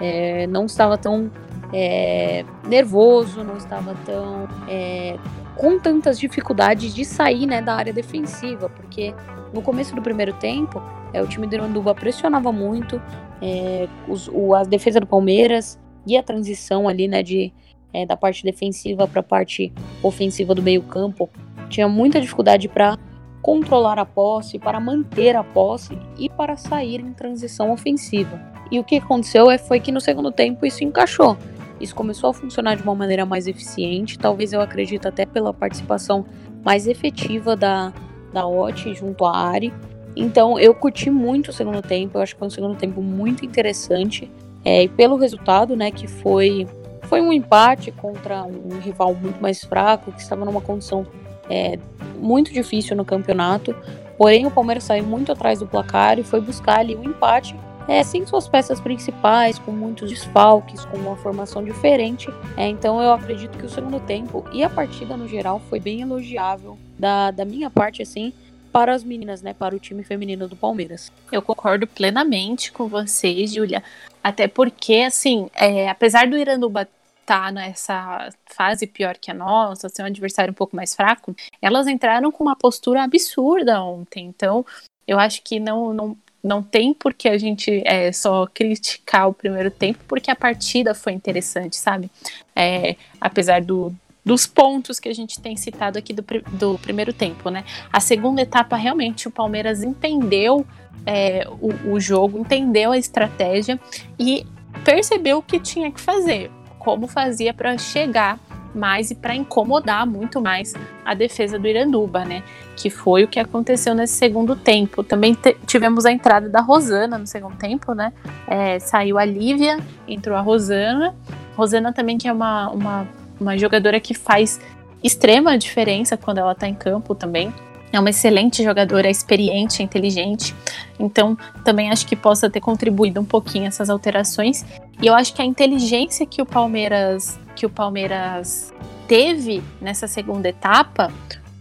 É, 0.00 0.46
não 0.46 0.66
estava 0.66 0.96
tão 0.96 1.28
é, 1.72 2.44
nervoso, 2.68 3.42
não 3.42 3.56
estava 3.56 3.92
tão 4.06 4.46
é, 4.68 5.16
com 5.56 5.80
tantas 5.80 6.16
dificuldades 6.16 6.94
de 6.94 7.04
sair 7.04 7.44
né, 7.44 7.60
da 7.60 7.74
área 7.74 7.92
defensiva, 7.92 8.68
porque 8.68 9.12
no 9.52 9.62
começo 9.62 9.96
do 9.96 10.02
primeiro 10.02 10.32
tempo 10.34 10.80
é, 11.12 11.20
o 11.20 11.26
time 11.26 11.48
do 11.48 11.54
Iranduba 11.56 11.92
pressionava 11.92 12.52
muito, 12.52 13.02
é, 13.42 13.88
os, 14.06 14.28
o, 14.32 14.54
a 14.54 14.62
defesa 14.62 15.00
do 15.00 15.06
Palmeiras 15.08 15.76
e 16.06 16.16
a 16.16 16.22
transição 16.22 16.88
ali 16.88 17.08
né, 17.08 17.22
de, 17.22 17.52
é, 17.92 18.04
da 18.04 18.16
parte 18.16 18.44
defensiva 18.44 19.06
para 19.06 19.20
a 19.20 19.22
parte 19.22 19.72
ofensiva 20.02 20.54
do 20.54 20.62
meio 20.62 20.82
campo 20.82 21.28
tinha 21.68 21.88
muita 21.88 22.20
dificuldade 22.20 22.68
para 22.68 22.98
controlar 23.42 23.98
a 23.98 24.04
posse, 24.04 24.58
para 24.58 24.80
manter 24.80 25.36
a 25.36 25.44
posse 25.44 25.96
e 26.18 26.28
para 26.28 26.56
sair 26.56 27.00
em 27.00 27.12
transição 27.12 27.70
ofensiva. 27.70 28.40
E 28.70 28.78
o 28.78 28.84
que 28.84 28.96
aconteceu 28.96 29.50
é, 29.50 29.58
foi 29.58 29.78
que 29.78 29.92
no 29.92 30.00
segundo 30.00 30.32
tempo 30.32 30.66
isso 30.66 30.82
encaixou. 30.82 31.36
Isso 31.80 31.94
começou 31.94 32.30
a 32.30 32.34
funcionar 32.34 32.76
de 32.76 32.82
uma 32.82 32.94
maneira 32.94 33.24
mais 33.26 33.46
eficiente, 33.46 34.18
talvez 34.18 34.52
eu 34.52 34.60
acredito 34.60 35.06
até 35.06 35.26
pela 35.26 35.52
participação 35.52 36.24
mais 36.64 36.86
efetiva 36.86 37.54
da, 37.54 37.92
da 38.32 38.46
OT 38.46 38.94
junto 38.94 39.24
à 39.24 39.36
Ari. 39.36 39.72
Então 40.16 40.58
eu 40.58 40.74
curti 40.74 41.10
muito 41.10 41.50
o 41.50 41.52
segundo 41.52 41.82
tempo, 41.82 42.18
eu 42.18 42.22
acho 42.22 42.34
que 42.34 42.38
foi 42.38 42.48
um 42.48 42.50
segundo 42.50 42.74
tempo 42.76 43.02
muito 43.02 43.44
interessante. 43.44 44.30
É, 44.64 44.82
e 44.82 44.88
pelo 44.88 45.16
resultado, 45.16 45.76
né, 45.76 45.92
que 45.92 46.08
foi, 46.08 46.66
foi 47.06 47.20
um 47.20 47.32
empate 47.32 47.90
contra 47.90 48.42
um 48.42 48.78
rival 48.78 49.14
muito 49.14 49.40
mais 49.40 49.64
fraco, 49.64 50.12
que 50.12 50.20
estava 50.20 50.44
numa 50.44 50.60
condição 50.60 51.06
é, 51.48 51.78
muito 52.18 52.52
difícil 52.52 52.96
no 52.96 53.04
campeonato. 53.04 53.74
Porém, 54.18 54.46
o 54.46 54.50
Palmeiras 54.50 54.84
saiu 54.84 55.04
muito 55.04 55.30
atrás 55.30 55.58
do 55.58 55.66
placar 55.66 56.18
e 56.18 56.22
foi 56.22 56.40
buscar 56.40 56.80
ali 56.80 56.94
o 56.94 57.00
um 57.00 57.04
empate 57.04 57.54
é, 57.88 58.02
sem 58.02 58.26
suas 58.26 58.48
peças 58.48 58.80
principais, 58.80 59.58
com 59.58 59.70
muitos 59.70 60.10
desfalques, 60.10 60.84
com 60.86 60.96
uma 60.96 61.16
formação 61.16 61.62
diferente. 61.62 62.28
É, 62.56 62.66
então 62.66 63.00
eu 63.00 63.12
acredito 63.12 63.56
que 63.56 63.64
o 63.64 63.68
segundo 63.68 64.00
tempo 64.00 64.44
e 64.52 64.62
a 64.62 64.70
partida 64.70 65.16
no 65.16 65.28
geral 65.28 65.60
foi 65.68 65.78
bem 65.78 66.00
elogiável 66.00 66.76
da, 66.98 67.30
da 67.30 67.44
minha 67.44 67.70
parte, 67.70 68.02
assim, 68.02 68.32
para 68.72 68.94
as 68.94 69.04
meninas, 69.04 69.40
né, 69.40 69.54
para 69.54 69.74
o 69.74 69.78
time 69.78 70.02
feminino 70.02 70.48
do 70.48 70.56
Palmeiras. 70.56 71.12
Eu 71.30 71.40
concordo 71.40 71.86
plenamente 71.86 72.72
com 72.72 72.88
você, 72.88 73.46
Júlia. 73.46 73.82
Até 74.22 74.48
porque, 74.48 74.96
assim, 74.96 75.48
é, 75.54 75.88
apesar 75.88 76.26
do 76.26 76.36
Iranduba 76.36 76.88
tá 77.26 77.50
nessa 77.50 78.30
fase 78.46 78.86
pior 78.86 79.18
que 79.18 79.30
a 79.30 79.34
nossa, 79.34 79.88
ser 79.88 80.02
um 80.02 80.06
adversário 80.06 80.52
um 80.52 80.54
pouco 80.54 80.76
mais 80.76 80.94
fraco, 80.94 81.34
elas 81.60 81.88
entraram 81.88 82.30
com 82.30 82.44
uma 82.44 82.56
postura 82.56 83.02
absurda 83.02 83.82
ontem. 83.82 84.26
Então, 84.26 84.64
eu 85.06 85.18
acho 85.18 85.42
que 85.42 85.58
não, 85.60 85.92
não 85.92 86.16
não 86.46 86.62
tem 86.62 86.94
por 86.94 87.12
que 87.12 87.28
a 87.28 87.36
gente 87.36 87.82
é, 87.84 88.12
só 88.12 88.46
criticar 88.46 89.28
o 89.28 89.34
primeiro 89.34 89.68
tempo, 89.68 89.98
porque 90.06 90.30
a 90.30 90.36
partida 90.36 90.94
foi 90.94 91.12
interessante, 91.12 91.76
sabe? 91.76 92.08
É, 92.54 92.94
apesar 93.20 93.60
do, 93.60 93.92
dos 94.24 94.46
pontos 94.46 95.00
que 95.00 95.08
a 95.08 95.12
gente 95.12 95.40
tem 95.40 95.56
citado 95.56 95.98
aqui 95.98 96.12
do, 96.12 96.24
do 96.52 96.78
primeiro 96.78 97.12
tempo, 97.12 97.50
né? 97.50 97.64
A 97.92 97.98
segunda 97.98 98.42
etapa, 98.42 98.76
realmente, 98.76 99.26
o 99.26 99.30
Palmeiras 99.30 99.82
entendeu 99.82 100.64
é, 101.04 101.46
o, 101.60 101.94
o 101.94 102.00
jogo, 102.00 102.38
entendeu 102.38 102.92
a 102.92 102.98
estratégia 102.98 103.78
e 104.16 104.46
percebeu 104.84 105.38
o 105.38 105.42
que 105.42 105.58
tinha 105.58 105.90
que 105.90 106.00
fazer, 106.00 106.50
como 106.86 107.08
fazia 107.08 107.52
para 107.52 107.76
chegar 107.76 108.38
mais 108.72 109.10
e 109.10 109.16
para 109.16 109.34
incomodar 109.34 110.06
muito 110.06 110.40
mais 110.40 110.72
a 111.04 111.14
defesa 111.14 111.58
do 111.58 111.66
Iranduba, 111.66 112.24
né? 112.24 112.44
Que 112.76 112.88
foi 112.88 113.24
o 113.24 113.28
que 113.28 113.40
aconteceu 113.40 113.92
nesse 113.92 114.14
segundo 114.14 114.54
tempo. 114.54 115.02
Também 115.02 115.36
tivemos 115.66 116.06
a 116.06 116.12
entrada 116.12 116.48
da 116.48 116.60
Rosana 116.60 117.18
no 117.18 117.26
segundo 117.26 117.56
tempo, 117.56 117.92
né? 117.92 118.12
É, 118.46 118.78
saiu 118.78 119.18
a 119.18 119.24
Lívia, 119.24 119.78
entrou 120.06 120.36
a 120.36 120.40
Rosana. 120.40 121.12
Rosana 121.56 121.92
também 121.92 122.16
que 122.18 122.28
é 122.28 122.32
uma, 122.32 122.70
uma, 122.70 123.08
uma 123.40 123.58
jogadora 123.58 123.98
que 123.98 124.14
faz 124.14 124.60
extrema 125.02 125.58
diferença 125.58 126.16
quando 126.16 126.38
ela 126.38 126.54
tá 126.54 126.68
em 126.68 126.74
campo 126.74 127.16
também. 127.16 127.52
É 127.96 127.98
uma 127.98 128.10
excelente 128.10 128.62
jogadora, 128.62 129.08
experiente, 129.08 129.82
inteligente. 129.82 130.54
Então, 131.00 131.34
também 131.64 131.90
acho 131.90 132.06
que 132.06 132.14
possa 132.14 132.50
ter 132.50 132.60
contribuído 132.60 133.18
um 133.22 133.24
pouquinho 133.24 133.64
essas 133.64 133.88
alterações. 133.88 134.66
E 135.00 135.06
eu 135.06 135.14
acho 135.14 135.32
que 135.32 135.40
a 135.40 135.44
inteligência 135.46 136.26
que 136.26 136.42
o 136.42 136.44
Palmeiras 136.44 137.40
que 137.54 137.64
o 137.64 137.70
Palmeiras 137.70 138.70
teve 139.08 139.62
nessa 139.80 140.06
segunda 140.06 140.46
etapa 140.46 141.10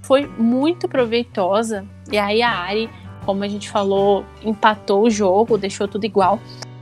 foi 0.01 0.27
muito 0.37 0.89
proveitosa. 0.89 1.85
E 2.11 2.17
aí 2.17 2.41
a 2.41 2.51
Ari, 2.51 2.89
como 3.25 3.41
a 3.41 3.47
gente 3.47 3.69
falou, 3.69 4.25
empatou 4.43 5.03
o 5.03 5.09
jogo, 5.09 5.57
deixou 5.57 5.87
tudo 5.87 6.03
igual. 6.03 6.37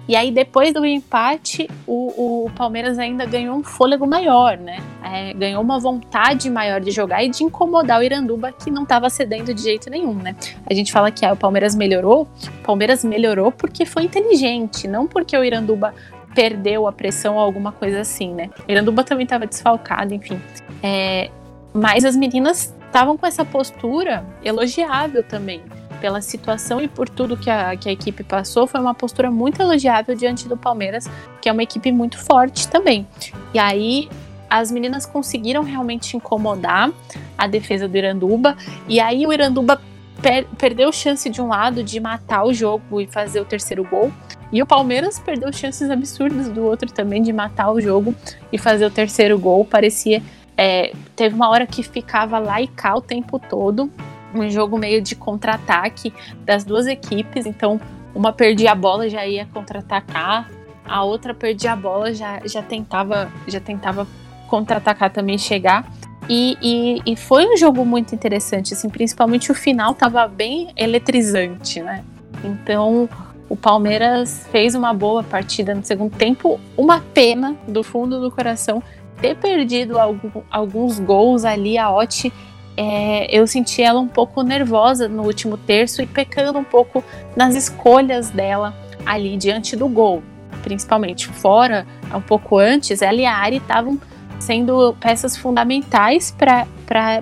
E 0.08 0.16
aí, 0.16 0.32
depois 0.32 0.74
do 0.74 0.86
empate, 0.86 1.70
o, 1.88 2.46
o 2.46 2.50
Palmeiras 2.52 3.00
ainda 3.00 3.26
ganhou 3.26 3.56
um 3.56 3.64
fôlego 3.64 4.06
maior, 4.06 4.58
né? 4.58 4.80
É, 5.02 5.34
ganhou 5.34 5.62
uma 5.62 5.80
vontade 5.80 6.50
maior 6.50 6.82
de 6.82 6.92
jogar 6.92 7.24
e 7.24 7.30
de 7.30 7.44
incomodar 7.44 8.02
o 8.02 8.04
Iranduba, 8.04 8.52
que 8.52 8.70
não 8.70 8.84
estava 8.84 9.10
cedendo 9.10 9.54
de 9.54 9.62
jeito 9.62 9.90
nenhum, 9.90 10.14
né? 10.14 10.36
A 10.70 10.74
gente 10.74 10.92
fala 10.92 11.10
que 11.10 11.26
ah, 11.26 11.34
o 11.34 11.38
Palmeiras 11.38 11.74
melhorou. 11.74 12.28
O 12.60 12.64
Palmeiras 12.64 13.04
melhorou 13.04 13.52
porque 13.52 13.86
foi 13.86 14.04
inteligente, 14.04 14.88
não 14.88 15.08
porque 15.08 15.38
o 15.38 15.44
Iranduba 15.44 15.94
perdeu 16.36 16.88
a 16.88 16.92
pressão 16.92 17.36
ou 17.36 17.42
alguma 17.42 17.72
coisa 17.72 18.02
assim, 18.02 18.34
né? 18.34 18.50
Iranduba 18.68 19.04
também 19.04 19.24
estava 19.24 19.48
desfalcado, 19.48 20.14
enfim. 20.14 20.40
É, 20.82 21.30
mas 21.74 22.04
as 22.04 22.16
meninas 22.16 22.74
estavam 22.86 23.18
com 23.18 23.26
essa 23.26 23.44
postura 23.44 24.26
elogiável 24.44 25.24
também. 25.24 25.62
Pela 26.04 26.20
situação 26.20 26.82
e 26.82 26.88
por 26.90 27.08
tudo 27.08 27.38
que 27.38 27.50
a, 27.50 27.78
que 27.78 27.88
a 27.88 27.92
equipe 27.94 28.26
passou, 28.26 28.68
foi 28.68 28.82
uma 28.82 28.94
postura 28.94 29.32
muito 29.32 29.62
elogiável 29.62 30.14
diante 30.14 30.50
do 30.50 30.58
Palmeiras, 30.58 31.10
que 31.42 31.48
é 31.48 31.52
uma 31.54 31.64
equipe 31.64 31.94
muito 31.94 32.20
forte 32.20 32.68
também. 32.68 33.08
E 33.54 33.58
aí 33.58 34.10
as 34.50 34.70
meninas 34.70 35.06
conseguiram 35.06 35.64
realmente 35.64 36.18
incomodar 36.18 36.92
a 37.38 37.48
defesa 37.48 37.88
do 37.88 37.98
Iranduba, 37.98 38.58
e 38.86 39.00
aí 39.00 39.26
o 39.26 39.32
Iranduba 39.32 39.80
per 40.22 40.46
perdeu 40.58 40.92
chance 40.92 41.30
de 41.30 41.42
um 41.42 41.48
lado 41.48 41.82
de 41.82 42.02
matar 42.02 42.44
o 42.44 42.54
jogo 42.54 43.00
e 43.00 43.08
fazer 43.08 43.40
o 43.40 43.46
terceiro 43.46 43.86
gol, 43.86 44.12
e 44.52 44.62
o 44.62 44.66
Palmeiras 44.66 45.20
perdeu 45.20 45.54
chances 45.54 45.90
absurdas 45.90 46.50
do 46.50 46.66
outro 46.66 46.92
também 46.92 47.22
de 47.22 47.32
matar 47.32 47.72
o 47.72 47.80
jogo 47.80 48.14
e 48.52 48.58
fazer 48.58 48.86
o 48.86 48.92
terceiro 48.92 49.40
gol. 49.40 49.64
Parecia. 49.64 50.22
É, 50.58 50.92
teve 51.16 51.34
uma 51.34 51.48
hora 51.48 51.66
que 51.66 51.82
ficava 51.82 52.40
lá 52.40 52.62
e 52.62 52.68
cá 52.68 52.94
o 52.94 53.00
tempo 53.00 53.40
todo. 53.40 53.90
Um 54.34 54.50
jogo 54.50 54.78
meio 54.78 55.02
de 55.02 55.16
contra-ataque 55.16 56.14
das 56.46 56.64
duas 56.64 56.88
equipes. 56.88 57.46
Então, 57.46 57.80
uma 58.14 58.32
perdia 58.32 58.72
a 58.72 58.76
bola, 58.76 59.10
já 59.10 59.26
ia 59.26 59.46
contra-atacar. 59.54 60.50
A 60.86 61.04
outra 61.04 61.34
perdia 61.34 61.74
a 61.74 61.76
bola, 61.76 62.14
já, 62.14 62.42
já 62.46 62.62
tentava, 62.62 63.32
já 63.48 63.60
tentava 63.60 64.08
contra-atacar 64.48 65.12
também 65.12 65.38
chegar. 65.38 65.90
E, 66.30 66.58
e, 66.62 67.02
e, 67.06 67.16
foi 67.16 67.46
um 67.46 67.58
jogo 67.58 67.86
muito 67.86 68.16
interessante, 68.16 68.74
assim, 68.74 68.90
principalmente 68.90 69.52
o 69.52 69.56
final 69.56 69.92
estava 69.92 70.26
bem 70.26 70.72
eletrizante, 70.78 71.82
né? 71.82 72.04
Então, 72.44 73.10
o 73.50 73.56
Palmeiras 73.56 74.48
fez 74.52 74.74
uma 74.74 74.94
boa 74.94 75.22
partida 75.22 75.76
no 75.76 75.84
segundo 75.84 76.16
tempo. 76.16 76.60
Uma 76.78 77.02
pena 77.14 77.56
do 77.68 77.84
fundo 77.84 78.22
do 78.22 78.32
coração 78.32 78.82
ter 79.22 79.36
perdido 79.36 80.00
algum, 80.00 80.30
alguns 80.50 81.00
gols 81.00 81.46
ali, 81.46 81.78
a 81.78 81.92
Oti, 81.92 82.32
é, 82.76 83.28
eu 83.36 83.46
senti 83.46 83.82
ela 83.82 84.00
um 84.00 84.08
pouco 84.08 84.42
nervosa 84.42 85.08
no 85.08 85.24
último 85.24 85.58
terço 85.58 86.02
e 86.02 86.08
pecando 86.08 86.58
um 86.58 86.64
pouco 86.64 87.04
nas 87.36 87.56
escolhas 87.56 88.30
dela 88.30 88.74
ali 89.06 89.38
diante 89.38 89.76
do 89.76 89.88
gol, 89.88 90.24
principalmente 90.62 91.28
fora, 91.28 91.86
um 92.14 92.22
pouco 92.22 92.58
antes, 92.58 93.02
ela 93.02 93.18
e 93.18 93.26
a 93.26 93.36
Ari 93.36 93.58
estavam 93.58 94.00
sendo 94.40 94.96
peças 95.00 95.38
fundamentais 95.38 96.36
para 96.38 96.68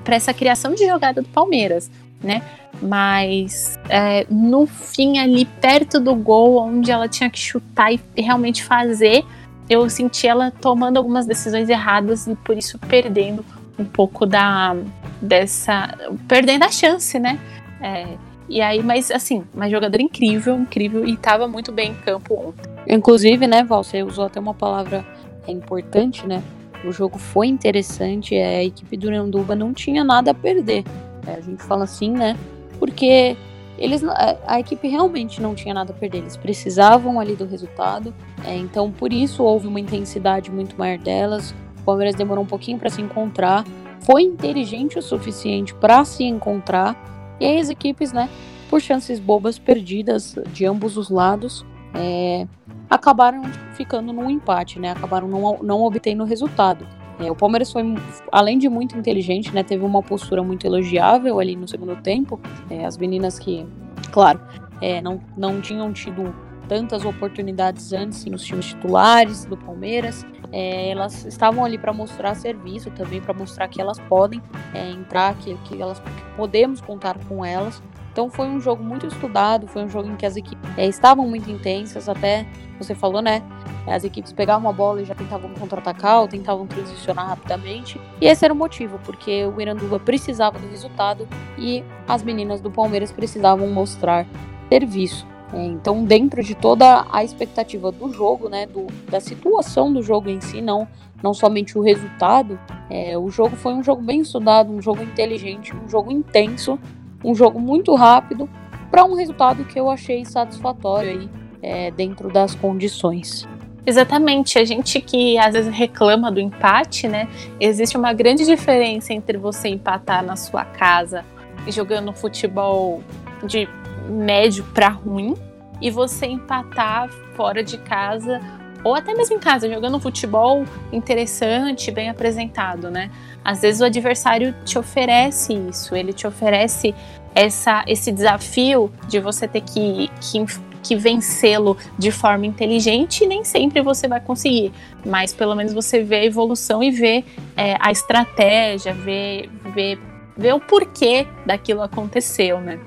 essa 0.08 0.34
criação 0.34 0.74
de 0.74 0.88
jogada 0.88 1.22
do 1.22 1.28
Palmeiras, 1.28 1.90
né? 2.24 2.42
Mas 2.82 3.78
é, 3.90 4.26
no 4.30 4.66
fim, 4.66 5.20
ali 5.20 5.46
perto 5.46 6.00
do 6.00 6.16
gol, 6.16 6.58
onde 6.58 6.90
ela 6.90 7.08
tinha 7.08 7.30
que 7.30 7.38
chutar 7.38 7.94
e 7.94 8.00
realmente 8.16 8.64
fazer, 8.64 9.24
eu 9.70 9.88
senti 9.90 10.28
ela 10.28 10.50
tomando 10.50 10.98
algumas 10.98 11.26
decisões 11.26 11.70
erradas 11.70 12.26
e 12.28 12.36
por 12.36 12.58
isso 12.58 12.80
perdendo 12.80 13.46
um 13.78 13.86
pouco 13.86 14.26
da 14.26 14.76
dessa 15.22 15.96
perdendo 16.28 16.64
a 16.64 16.72
chance, 16.72 17.20
né? 17.20 17.40
É, 17.82 18.18
e 18.50 18.62
aí, 18.62 18.84
mas 18.84 19.12
assim, 19.12 19.44
uma 19.54 19.70
jogadora 19.70 20.02
incrível, 20.02 20.58
incrível 20.58 21.06
e 21.06 21.14
estava 21.14 21.48
muito 21.48 21.72
bem 21.72 21.92
em 21.92 21.96
campo 21.96 22.34
ontem. 22.34 22.70
Inclusive, 22.88 23.48
né, 23.48 23.64
Val, 23.64 23.84
você 23.84 24.04
usou 24.04 24.26
até 24.26 24.40
uma 24.40 24.54
palavra 24.54 25.06
importante, 25.48 26.26
né? 26.28 26.44
O 26.84 26.92
jogo 26.92 27.18
foi 27.18 27.48
interessante, 27.48 28.36
a 28.36 28.64
equipe 28.64 28.98
do 28.98 29.08
Uranduba 29.08 29.56
não 29.56 29.74
tinha 29.74 30.04
nada 30.04 30.32
a 30.32 30.34
perder. 30.34 30.84
É, 31.28 31.36
a 31.36 31.42
gente 31.42 31.62
fala 31.64 31.84
assim, 31.84 32.12
né? 32.12 32.36
Porque 32.80 33.38
eles, 33.78 34.04
a, 34.04 34.38
a, 34.48 34.60
equipe 34.60 34.88
realmente 34.88 35.42
não 35.42 35.56
tinha 35.56 35.74
nada 35.74 35.92
a 35.92 35.96
perder, 35.96 36.20
eles 36.20 36.38
precisavam 36.38 37.20
ali 37.20 37.36
do 37.36 37.46
resultado, 37.46 38.14
é, 38.46 38.56
então 38.56 38.92
por 38.92 39.12
isso 39.12 39.44
houve 39.44 39.68
uma 39.68 39.80
intensidade 39.80 40.52
muito 40.52 40.78
maior 40.78 40.98
delas. 40.98 41.52
O 41.80 41.84
Palmeiras 41.84 42.16
demorou 42.16 42.44
um 42.44 42.48
pouquinho 42.48 42.78
para 42.78 42.90
se 42.90 43.02
encontrar, 43.02 43.64
foi 44.02 44.24
inteligente 44.24 44.98
o 45.00 45.02
suficiente 45.02 45.74
para 45.76 46.04
se 46.06 46.24
encontrar, 46.24 46.96
e 47.40 47.46
aí 47.46 47.60
as 47.60 47.70
equipes, 47.70 48.12
né, 48.12 48.30
por 48.70 48.82
chances 48.82 49.20
bobas 49.20 49.58
perdidas 49.58 50.36
de 50.54 50.66
ambos 50.66 50.98
os 50.98 51.10
lados, 51.10 51.66
é, 51.94 52.48
acabaram 52.90 53.42
ficando 53.76 54.14
num 54.14 54.30
empate, 54.30 54.80
né, 54.80 54.92
acabaram 54.92 55.28
não, 55.28 55.60
não 55.62 55.82
obtendo 55.84 56.24
resultado. 56.24 56.86
É, 57.20 57.30
o 57.30 57.36
Palmeiras 57.36 57.72
foi, 57.72 57.84
além 58.32 58.58
de 58.58 58.68
muito 58.68 58.98
inteligente, 58.98 59.54
né, 59.54 59.64
teve 59.64 59.86
uma 59.86 60.02
postura 60.02 60.42
muito 60.42 60.66
elogiável 60.66 61.40
ali 61.40 61.56
no 61.56 61.68
segundo 61.68 61.96
tempo. 61.98 62.40
É, 62.70 62.86
as 62.86 62.98
meninas 62.98 63.38
que, 63.38 63.66
claro, 64.12 64.42
é, 64.82 65.02
não, 65.02 65.22
não 65.38 65.62
tinham 65.62 65.94
tido 65.94 66.34
tantas 66.72 67.04
oportunidades 67.04 67.92
antes 67.92 68.24
nos 68.24 68.46
times 68.46 68.68
titulares 68.68 69.44
do 69.44 69.58
Palmeiras. 69.58 70.26
É, 70.54 70.92
elas 70.92 71.26
estavam 71.26 71.66
ali 71.66 71.78
para 71.78 71.92
mostrar 71.92 72.34
serviço 72.34 72.90
também, 72.92 73.20
para 73.20 73.34
mostrar 73.34 73.68
que 73.68 73.82
elas 73.82 74.00
podem 74.00 74.42
é, 74.74 74.90
entrar, 74.90 75.36
que, 75.36 75.54
que 75.66 75.82
elas 75.82 76.00
que 76.00 76.10
podemos 76.38 76.80
contar 76.80 77.18
com 77.28 77.44
elas. 77.44 77.84
Então 78.14 78.30
foi 78.30 78.48
um 78.48 78.62
jogo 78.62 78.82
muito 78.82 79.06
estudado, 79.06 79.68
foi 79.68 79.84
um 79.84 79.90
jogo 79.90 80.08
em 80.08 80.16
que 80.16 80.26
as 80.26 80.38
equipes 80.38 80.70
é, 80.78 80.88
estavam 80.88 81.28
muito 81.28 81.52
intensas, 81.52 82.08
até 82.08 82.48
você 82.78 82.96
falou, 82.96 83.22
né? 83.22 83.44
As 83.86 84.06
equipes 84.06 84.32
pegavam 84.32 84.70
a 84.70 84.74
bola 84.74 85.02
e 85.02 85.06
já 85.06 85.14
tentavam 85.14 85.54
contra-atacar 85.54 86.22
ou 86.22 86.28
tentavam 86.30 86.66
transicionar 86.66 87.28
rapidamente. 87.28 88.00
E 88.22 88.28
esse 88.28 88.46
era 88.46 88.54
o 88.54 88.58
motivo, 88.58 88.98
porque 89.04 89.46
o 89.46 89.60
Iranduba 89.60 90.00
precisava 90.00 90.58
do 90.58 90.70
resultado 90.70 91.28
e 91.58 91.84
as 92.08 92.24
meninas 92.24 92.62
do 92.62 92.72
Palmeiras 92.72 93.12
precisavam 93.12 93.68
mostrar 93.68 94.26
serviço. 94.70 95.31
É, 95.54 95.66
então, 95.66 96.04
dentro 96.04 96.44
de 96.44 96.56
toda 96.56 97.06
a 97.12 97.24
expectativa 97.24 97.92
do 97.92 98.12
jogo, 98.14 98.50
né, 98.50 98.66
do, 98.66 98.88
da 99.10 99.20
situação 99.20 99.92
do 99.92 100.02
jogo 100.02 100.30
em 100.30 100.40
si, 100.40 100.62
não, 100.62 100.88
não 101.22 101.34
somente 101.34 101.78
o 101.78 101.82
resultado, 101.82 102.60
é, 102.90 103.18
o 103.18 103.30
jogo 103.30 103.56
foi 103.56 103.74
um 103.74 103.84
jogo 103.84 104.02
bem 104.02 104.22
estudado, 104.22 104.72
um 104.72 104.82
jogo 104.82 105.04
inteligente, 105.04 105.76
um 105.76 105.90
jogo 105.90 106.12
intenso 106.12 106.80
um 107.24 107.36
jogo 107.36 107.60
muito 107.60 107.94
rápido 107.96 108.50
para 108.90 109.04
um 109.04 109.16
resultado 109.16 109.64
que 109.64 109.80
eu 109.80 109.90
achei 109.90 110.26
satisfatório 110.26 111.12
aí 111.12 111.30
é, 111.62 111.92
dentro 111.92 112.30
das 112.30 112.56
condições. 112.56 113.48
Exatamente, 113.86 114.60
a 114.60 114.66
gente 114.66 115.02
que 115.02 115.38
às 115.40 115.54
vezes 115.54 115.74
reclama 115.74 116.32
do 116.32 116.40
empate, 116.40 117.08
né? 117.08 117.28
Existe 117.60 117.98
uma 117.98 118.14
grande 118.14 118.46
diferença 118.46 119.12
entre 119.12 119.38
você 119.38 119.70
empatar 119.70 120.24
na 120.24 120.36
sua 120.36 120.64
casa 120.64 121.26
jogando 121.68 122.14
futebol 122.14 123.02
de 123.44 123.68
médio 124.10 124.64
para 124.74 124.90
ruim 124.90 125.36
e 125.82 125.90
você 125.90 126.28
empatar 126.28 127.10
fora 127.36 127.64
de 127.64 127.78
casa 127.78 128.40
ou 128.84 128.96
até 128.96 129.14
mesmo 129.14 129.36
em 129.36 129.40
casa, 129.40 129.72
jogando 129.72 129.98
um 129.98 130.00
futebol 130.00 130.66
interessante, 130.92 131.92
bem 131.92 132.10
apresentado, 132.10 132.90
né? 132.90 133.12
Às 133.44 133.62
vezes 133.62 133.82
o 133.82 133.86
adversário 133.86 134.56
te 134.66 134.78
oferece 134.78 135.54
isso, 135.54 135.96
ele 135.96 136.14
te 136.14 136.26
oferece 136.26 136.94
essa, 137.34 137.84
esse 137.88 138.12
desafio 138.12 138.92
de 139.08 139.20
você 139.20 139.48
ter 139.48 139.62
que, 139.62 140.10
que, 140.20 140.46
que 140.82 140.96
vencê-lo 140.96 141.78
de 141.98 142.12
forma 142.12 142.46
inteligente 142.46 143.24
e 143.24 143.28
nem 143.28 143.44
sempre 143.44 143.82
você 143.82 144.08
vai 144.08 144.20
conseguir, 144.20 144.72
mas 145.06 145.34
pelo 145.34 145.56
menos 145.56 145.74
você 145.74 146.04
vê 146.04 146.18
a 146.18 146.26
evolução 146.26 146.84
e 146.84 146.92
vê 146.92 147.24
é, 147.56 147.78
a 147.80 147.92
estratégia, 147.92 148.94
vê, 148.94 149.48
vê, 149.74 149.98
vê 150.36 150.54
o 150.54 150.60
porquê 150.60 151.28
daquilo 151.46 151.82
aconteceu, 151.82 152.60
né? 152.60 152.80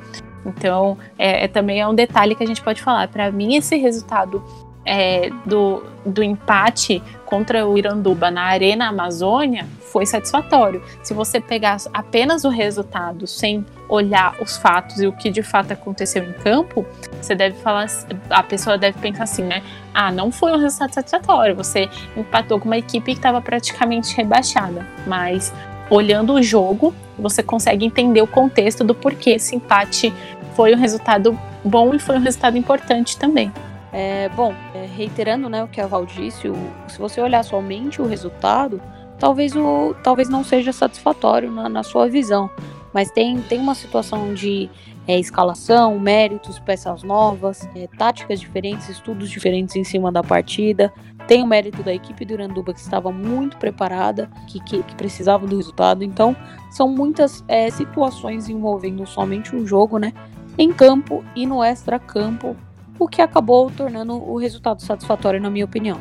Então, 0.45 0.99
é, 1.19 1.45
é, 1.45 1.49
também 1.49 1.81
é 1.81 1.87
um 1.87 1.95
detalhe 1.95 2.35
que 2.35 2.43
a 2.43 2.47
gente 2.47 2.63
pode 2.63 2.83
falar. 2.83 3.09
Para 3.09 3.31
mim, 3.31 3.57
esse 3.57 3.77
resultado 3.77 4.43
é, 4.85 5.31
do, 5.47 5.83
do 6.05 6.23
empate 6.23 7.03
contra 7.25 7.67
o 7.67 7.79
Iranduba 7.79 8.31
na 8.31 8.43
Arena 8.43 8.89
Amazônia 8.89 9.67
foi 9.81 10.05
satisfatório. 10.05 10.83
Se 11.03 11.15
você 11.15 11.41
pegar 11.41 11.77
apenas 11.93 12.45
o 12.45 12.49
resultado 12.49 13.27
sem 13.27 13.65
olhar 13.89 14.35
os 14.41 14.57
fatos 14.57 15.01
e 15.01 15.07
o 15.07 15.13
que 15.13 15.31
de 15.31 15.43
fato 15.43 15.73
aconteceu 15.73 16.25
em 16.25 16.33
campo, 16.33 16.85
você 17.21 17.35
deve 17.35 17.57
falar, 17.59 17.87
a 18.29 18.43
pessoa 18.43 18.77
deve 18.77 18.99
pensar 18.99 19.25
assim, 19.25 19.43
né? 19.43 19.63
Ah, 19.95 20.11
não 20.11 20.33
foi 20.33 20.53
um 20.53 20.59
resultado 20.59 20.93
satisfatório. 20.93 21.55
Você 21.55 21.89
empatou 22.17 22.59
com 22.59 22.67
uma 22.67 22.77
equipe 22.77 23.13
que 23.13 23.19
estava 23.19 23.41
praticamente 23.41 24.17
rebaixada, 24.17 24.87
mas 25.07 25.53
olhando 25.91 26.35
o 26.35 26.43
jogo, 26.43 26.95
você 27.19 27.43
consegue 27.43 27.85
entender 27.85 28.21
o 28.21 28.27
contexto 28.27 28.83
do 28.83 28.95
porquê 28.95 29.31
esse 29.31 29.55
empate 29.55 30.13
foi 30.55 30.75
um 30.75 30.79
resultado 30.79 31.39
bom 31.65 31.95
e 31.95 31.99
foi 31.99 32.17
um 32.17 32.21
resultado 32.21 32.57
importante 32.57 33.19
também. 33.19 33.53
É, 33.93 34.29
bom, 34.31 34.53
é, 34.75 34.87
reiterando 34.87 35.49
né, 35.49 35.63
o 35.63 35.69
que 35.69 35.81
a 35.81 35.87
Val 35.87 36.05
disse, 36.05 36.49
o, 36.49 36.57
se 36.89 36.99
você 36.99 37.21
olhar 37.21 37.45
somente 37.45 38.03
o 38.03 38.07
resultado, 38.07 38.83
talvez, 39.19 39.55
o, 39.55 39.95
talvez 40.03 40.29
não 40.29 40.43
seja 40.43 40.73
satisfatório 40.73 41.51
na, 41.51 41.69
na 41.69 41.83
sua 41.83 42.09
visão. 42.09 42.51
Mas 42.93 43.11
tem, 43.11 43.41
tem 43.43 43.59
uma 43.59 43.75
situação 43.75 44.35
de 44.35 44.69
é, 45.07 45.19
escalação, 45.19 45.99
méritos, 45.99 46.59
peças 46.59 47.03
novas, 47.03 47.69
é, 47.75 47.89
táticas 47.99 48.41
diferentes, 48.41 48.89
estudos 48.89 49.31
diferentes 49.31 49.77
em 49.77 49.85
cima 49.85 50.11
da 50.11 50.23
partida. 50.23 50.93
Tem 51.27 51.43
o 51.43 51.47
mérito 51.47 51.83
da 51.83 51.95
equipe 51.95 52.25
do 52.25 52.35
Iranduba 52.35 52.75
que 52.75 52.81
estava 52.81 53.11
muito 53.11 53.57
preparada, 53.57 54.31
que, 54.49 54.61
que, 54.61 54.83
que 54.83 54.95
precisava 54.95 55.47
do 55.47 55.57
resultado. 55.57 56.05
Então, 56.05 56.37
são 56.71 56.89
muitas 56.89 57.45
é, 57.49 57.71
situações 57.71 58.49
envolvendo 58.49 59.07
somente 59.07 59.55
o 59.55 59.67
jogo, 59.67 59.99
né? 59.99 60.13
Em 60.57 60.73
campo 60.73 61.25
e 61.35 61.47
no 61.47 61.65
extra-campo, 61.65 62.57
o 62.97 63.09
que 63.09 63.21
acabou 63.21 63.73
tornando 63.73 64.13
o 64.13 64.39
resultado 64.39 64.81
satisfatório, 64.83 65.41
na 65.41 65.51
minha 65.51 65.65
opinião. 65.65 66.01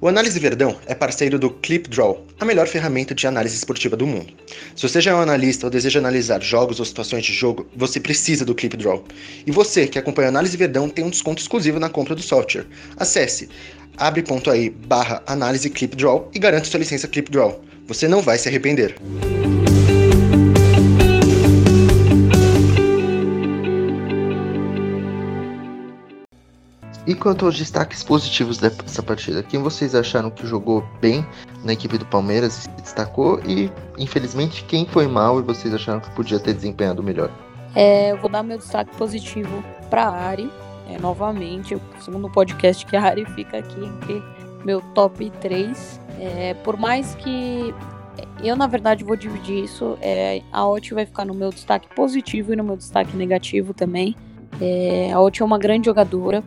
O 0.00 0.08
Análise 0.08 0.40
Verdão 0.40 0.76
é 0.86 0.94
parceiro 0.96 1.38
do 1.38 1.50
ClipDraw, 1.50 2.26
a 2.40 2.44
melhor 2.44 2.66
ferramenta 2.66 3.14
de 3.14 3.24
análise 3.26 3.54
esportiva 3.54 3.96
do 3.96 4.06
mundo. 4.06 4.32
Se 4.74 4.88
você 4.88 5.00
já 5.00 5.12
é 5.12 5.14
um 5.14 5.20
analista 5.20 5.66
ou 5.66 5.70
deseja 5.70 6.00
analisar 6.00 6.42
jogos 6.42 6.80
ou 6.80 6.84
situações 6.84 7.24
de 7.24 7.32
jogo, 7.32 7.68
você 7.76 8.00
precisa 8.00 8.44
do 8.44 8.54
ClipDraw. 8.54 9.04
E 9.46 9.52
você 9.52 9.86
que 9.86 9.98
acompanha 9.98 10.26
a 10.26 10.30
Análise 10.30 10.56
Verdão 10.56 10.88
tem 10.88 11.04
um 11.04 11.10
desconto 11.10 11.40
exclusivo 11.40 11.78
na 11.78 11.88
compra 11.88 12.16
do 12.16 12.22
software. 12.22 12.66
Acesse 12.96 13.48
abre.ai 13.96 14.70
barra 14.70 15.22
análise 15.26 15.70
ClipDraw 15.70 16.28
e 16.34 16.38
garanta 16.40 16.64
sua 16.64 16.80
licença 16.80 17.06
ClipDraw. 17.06 17.69
Você 17.90 18.06
não 18.06 18.22
vai 18.22 18.38
se 18.38 18.48
arrepender. 18.48 18.94
E 27.04 27.14
quanto 27.16 27.46
aos 27.46 27.58
destaques 27.58 28.04
positivos 28.04 28.58
dessa 28.58 29.02
partida, 29.02 29.42
quem 29.42 29.60
vocês 29.60 29.96
acharam 29.96 30.30
que 30.30 30.46
jogou 30.46 30.84
bem 31.00 31.26
na 31.64 31.72
equipe 31.72 31.98
do 31.98 32.06
Palmeiras 32.06 32.58
e 32.58 32.60
se 32.60 32.68
destacou? 32.80 33.40
E, 33.44 33.68
infelizmente, 33.98 34.62
quem 34.66 34.86
foi 34.86 35.08
mal 35.08 35.40
e 35.40 35.42
vocês 35.42 35.74
acharam 35.74 35.98
que 35.98 36.10
podia 36.12 36.38
ter 36.38 36.54
desempenhado 36.54 37.02
melhor? 37.02 37.28
É, 37.74 38.12
eu 38.12 38.18
vou 38.18 38.30
dar 38.30 38.44
meu 38.44 38.58
destaque 38.58 38.94
positivo 38.94 39.64
para 39.90 40.04
a 40.04 40.28
Ari, 40.28 40.48
é, 40.88 40.96
novamente, 40.96 41.74
o 41.74 41.80
segundo 42.00 42.30
podcast 42.30 42.86
que 42.86 42.94
a 42.94 43.02
Ari 43.02 43.24
fica 43.34 43.58
aqui 43.58 43.84
entre 43.84 44.22
meu 44.64 44.80
top 44.94 45.28
3. 45.40 46.00
É, 46.20 46.52
por 46.54 46.76
mais 46.76 47.14
que 47.14 47.74
eu, 48.42 48.54
na 48.54 48.66
verdade, 48.66 49.04
vou 49.04 49.16
dividir 49.16 49.64
isso, 49.64 49.96
é, 50.00 50.42
a 50.52 50.66
Oti 50.66 50.92
vai 50.92 51.06
ficar 51.06 51.24
no 51.24 51.34
meu 51.34 51.50
destaque 51.50 51.88
positivo 51.94 52.52
e 52.52 52.56
no 52.56 52.64
meu 52.64 52.76
destaque 52.76 53.16
negativo 53.16 53.72
também. 53.72 54.14
É, 54.60 55.10
a 55.12 55.20
Oti 55.20 55.42
é 55.42 55.44
uma 55.44 55.58
grande 55.58 55.86
jogadora, 55.86 56.42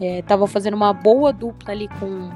estava 0.00 0.44
é, 0.44 0.48
fazendo 0.48 0.74
uma 0.74 0.92
boa 0.92 1.32
dupla 1.32 1.72
ali 1.72 1.88
com, 2.00 2.30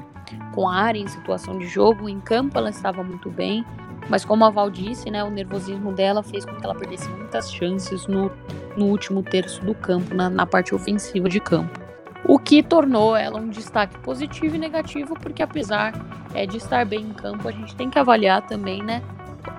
com 0.53 0.69
a 0.69 0.75
área 0.75 0.99
em 0.99 1.07
situação 1.07 1.57
de 1.57 1.67
jogo. 1.67 2.07
Em 2.07 2.19
campo 2.19 2.57
ela 2.57 2.69
estava 2.69 3.03
muito 3.03 3.29
bem, 3.29 3.65
mas 4.09 4.23
como 4.23 4.45
a 4.45 4.49
Val 4.49 4.69
disse, 4.69 5.09
né, 5.09 5.23
o 5.23 5.29
nervosismo 5.29 5.91
dela 5.91 6.23
fez 6.23 6.45
com 6.45 6.55
que 6.55 6.63
ela 6.63 6.75
perdesse 6.75 7.09
muitas 7.09 7.51
chances 7.51 8.07
no, 8.07 8.31
no 8.77 8.85
último 8.85 9.21
terço 9.21 9.63
do 9.65 9.75
campo, 9.75 10.13
na, 10.13 10.29
na 10.29 10.45
parte 10.45 10.73
ofensiva 10.73 11.27
de 11.27 11.39
campo. 11.39 11.78
O 12.25 12.37
que 12.37 12.61
tornou 12.61 13.15
ela 13.15 13.39
um 13.39 13.49
destaque 13.49 13.97
positivo 13.99 14.55
e 14.55 14.59
negativo, 14.59 15.15
porque 15.15 15.41
apesar 15.41 15.93
é, 16.33 16.45
de 16.45 16.57
estar 16.57 16.85
bem 16.85 17.01
em 17.01 17.13
campo, 17.13 17.47
a 17.47 17.51
gente 17.51 17.75
tem 17.75 17.89
que 17.89 17.97
avaliar 17.97 18.45
também, 18.45 18.83
né, 18.83 19.01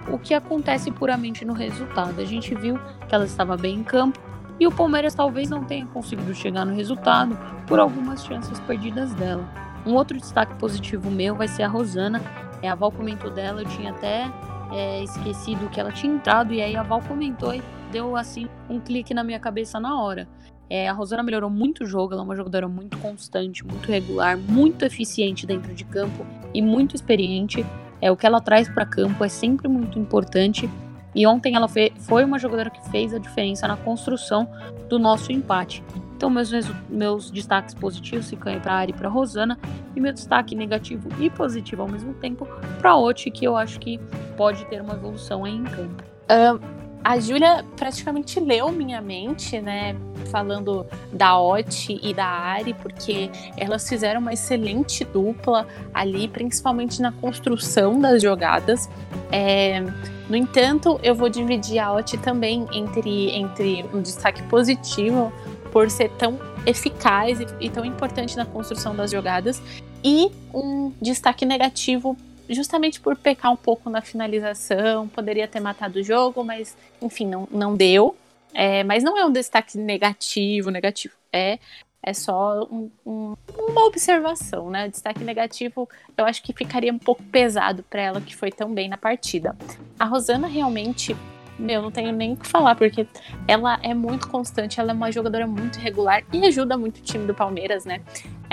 o 0.09 0.19
que 0.19 0.35
acontece 0.35 0.91
puramente 0.91 1.45
no 1.45 1.53
resultado. 1.53 2.21
A 2.21 2.25
gente 2.25 2.55
viu 2.55 2.79
que 3.09 3.15
ela 3.15 3.25
estava 3.25 3.57
bem 3.57 3.77
em 3.77 3.83
campo 3.83 4.21
e 4.59 4.67
o 4.67 4.73
Palmeiras 4.73 5.15
talvez 5.15 5.49
não 5.49 5.65
tenha 5.65 5.87
conseguido 5.87 6.35
chegar 6.35 6.65
no 6.65 6.75
resultado 6.75 7.37
por 7.67 7.81
algumas 7.81 8.25
chances 8.25 8.61
perdidas 8.61 9.15
dela. 9.15 9.49
Um 9.87 9.95
outro 9.95 10.19
destaque 10.19 10.55
positivo 10.57 11.11
meu 11.11 11.35
vai 11.35 11.49
ser 11.49 11.63
a 11.63 11.69
Rosana. 11.69 12.21
É, 12.63 12.69
a 12.69 12.75
Val 12.75 12.93
comentou 12.93 13.31
dela, 13.31 13.63
eu 13.63 13.69
tinha 13.69 13.91
até 13.91 14.31
é, 14.71 15.03
esquecido 15.03 15.71
que 15.71 15.81
ela 15.81 15.91
tinha 15.91 16.13
entrado 16.13 16.53
e 16.53 16.61
aí 16.61 16.77
a 16.77 16.83
Val 16.83 17.01
comentou 17.01 17.55
e 17.55 17.63
deu 17.91 18.17
assim 18.17 18.49
um 18.69 18.79
clique 18.79 19.15
na 19.15 19.25
minha 19.25 19.41
cabeça 19.41 19.81
na 19.81 19.99
hora. 19.99 20.29
É, 20.71 20.89
a 20.89 20.93
Rosana 20.93 21.25
melhorou 21.25 21.51
muito 21.51 21.83
o 21.83 21.87
jogo, 21.87 22.13
ela 22.13 22.23
é 22.23 22.25
uma 22.25 22.37
jogadora 22.37 22.69
muito 22.69 22.97
constante, 22.99 23.67
muito 23.67 23.91
regular, 23.91 24.39
muito 24.39 24.85
eficiente 24.85 25.45
dentro 25.45 25.75
de 25.75 25.85
campo 25.85 26.25
e 26.55 26.63
muito 26.63 26.95
experiente. 26.95 27.67
É, 28.01 28.09
o 28.09 28.17
que 28.17 28.25
ela 28.25 28.41
traz 28.41 28.69
para 28.69 28.87
campo 28.87 29.25
é 29.25 29.29
sempre 29.29 29.67
muito 29.67 29.99
importante. 29.99 30.71
E 31.13 31.27
ontem 31.27 31.57
ela 31.57 31.67
foi 31.99 32.25
uma 32.25 32.39
jogadora 32.39 32.71
que 32.71 32.89
fez 32.89 33.13
a 33.13 33.19
diferença 33.19 33.67
na 33.67 33.77
construção 33.77 34.49
do 34.89 34.97
nosso 34.97 35.33
empate. 35.33 35.83
Então, 36.17 36.31
meus, 36.31 36.51
meus 36.89 37.31
destaques 37.33 37.75
positivos 37.75 38.31
ficam 38.31 38.61
para 38.61 38.75
a 38.75 38.77
Ari 38.77 38.93
e 38.93 38.95
para 38.95 39.09
Rosana. 39.09 39.59
E 39.97 40.01
meu 40.01 40.13
destaque 40.13 40.55
negativo 40.55 41.09
e 41.19 41.29
positivo 41.29 41.83
ao 41.83 41.89
mesmo 41.89 42.15
tempo 42.15 42.47
para 42.79 42.91
a 42.91 42.97
Oti, 42.97 43.29
que 43.31 43.45
eu 43.45 43.57
acho 43.57 43.81
que 43.81 43.99
pode 44.37 44.65
ter 44.67 44.81
uma 44.81 44.95
evolução 44.95 45.45
aí 45.45 45.57
em 45.57 45.65
campo. 45.65 46.05
Um, 46.31 46.80
a 47.03 47.19
Júlia 47.19 47.65
praticamente 47.77 48.39
leu 48.39 48.71
minha 48.71 49.01
mente, 49.01 49.61
né? 49.61 49.97
Falando 50.31 50.87
da 51.13 51.39
Ot 51.39 51.99
e 52.03 52.13
da 52.13 52.27
Ari, 52.27 52.75
porque 52.75 53.31
elas 53.57 53.89
fizeram 53.89 54.21
uma 54.21 54.33
excelente 54.33 55.05
dupla 55.05 55.67
ali, 55.95 56.29
principalmente 56.29 57.01
na 57.01 57.11
construção 57.11 57.99
das 57.99 58.23
jogadas. 58.23 58.89
É, 59.33 59.81
no 60.29 60.37
entanto, 60.37 61.01
eu 61.03 61.15
vou 61.15 61.29
dividir 61.29 61.79
a 61.79 61.93
Ot 61.93 62.17
também 62.19 62.67
entre, 62.73 63.31
entre 63.31 63.85
um 63.93 64.03
destaque 64.03 64.43
positivo 64.45 65.33
por 65.73 65.91
ser 65.91 66.11
tão 66.11 66.39
eficaz 66.67 67.41
e, 67.41 67.47
e 67.61 67.71
tão 67.71 67.85
importante 67.85 68.37
na 68.37 68.45
construção 68.45 68.95
das 68.95 69.11
jogadas, 69.11 69.63
e 70.05 70.31
um 70.53 70.93
destaque 71.01 71.45
negativo 71.45 72.17
justamente 72.51 73.01
por 73.01 73.17
pecar 73.17 73.53
um 73.53 73.57
pouco 73.57 73.89
na 73.89 74.01
finalização, 74.01 75.09
poderia 75.09 75.49
ter 75.49 75.61
matado 75.61 75.99
o 75.99 76.03
jogo, 76.03 76.45
mas 76.45 76.77
enfim, 77.01 77.27
não, 77.27 77.49
não 77.51 77.75
deu. 77.75 78.17
É, 78.53 78.83
mas 78.83 79.05
não 79.05 79.17
é 79.17 79.25
um 79.25 79.33
destaque 79.33 79.79
negativo, 79.79 80.71
negativo. 80.71 81.15
É, 81.33 81.59
é 82.03 82.13
só 82.13 82.65
um, 82.71 82.91
um, 83.07 83.37
uma 83.57 83.85
observação, 83.85 84.71
né? 84.71 84.87
O 84.87 84.91
destaque 84.91 85.23
negativo 85.23 85.89
eu 86.17 86.25
acho 86.25 86.43
que 86.43 86.53
ficaria 86.53 86.93
um 86.93 86.99
pouco 86.99 87.23
pesado 87.25 87.83
para 87.85 88.03
ela 88.03 88.21
que 88.21 88.35
foi 88.35 88.51
tão 88.51 88.73
bem 88.73 88.89
na 88.89 88.97
partida. 88.97 89.57
A 89.99 90.05
Rosana 90.05 90.49
realmente 90.49 91.17
meu, 91.61 91.83
não 91.83 91.91
tenho 91.91 92.11
nem 92.11 92.33
o 92.33 92.37
que 92.37 92.47
falar, 92.47 92.75
porque 92.75 93.07
ela 93.47 93.79
é 93.83 93.93
muito 93.93 94.29
constante, 94.29 94.81
ela 94.81 94.93
é 94.93 94.95
uma 94.95 95.13
jogadora 95.13 95.47
muito 95.47 95.79
regular 95.79 96.25
e 96.33 96.47
ajuda 96.47 96.77
muito 96.77 96.99
o 96.99 97.03
time 97.03 97.27
do 97.27 97.35
Palmeiras, 97.35 97.85
né? 97.85 98.01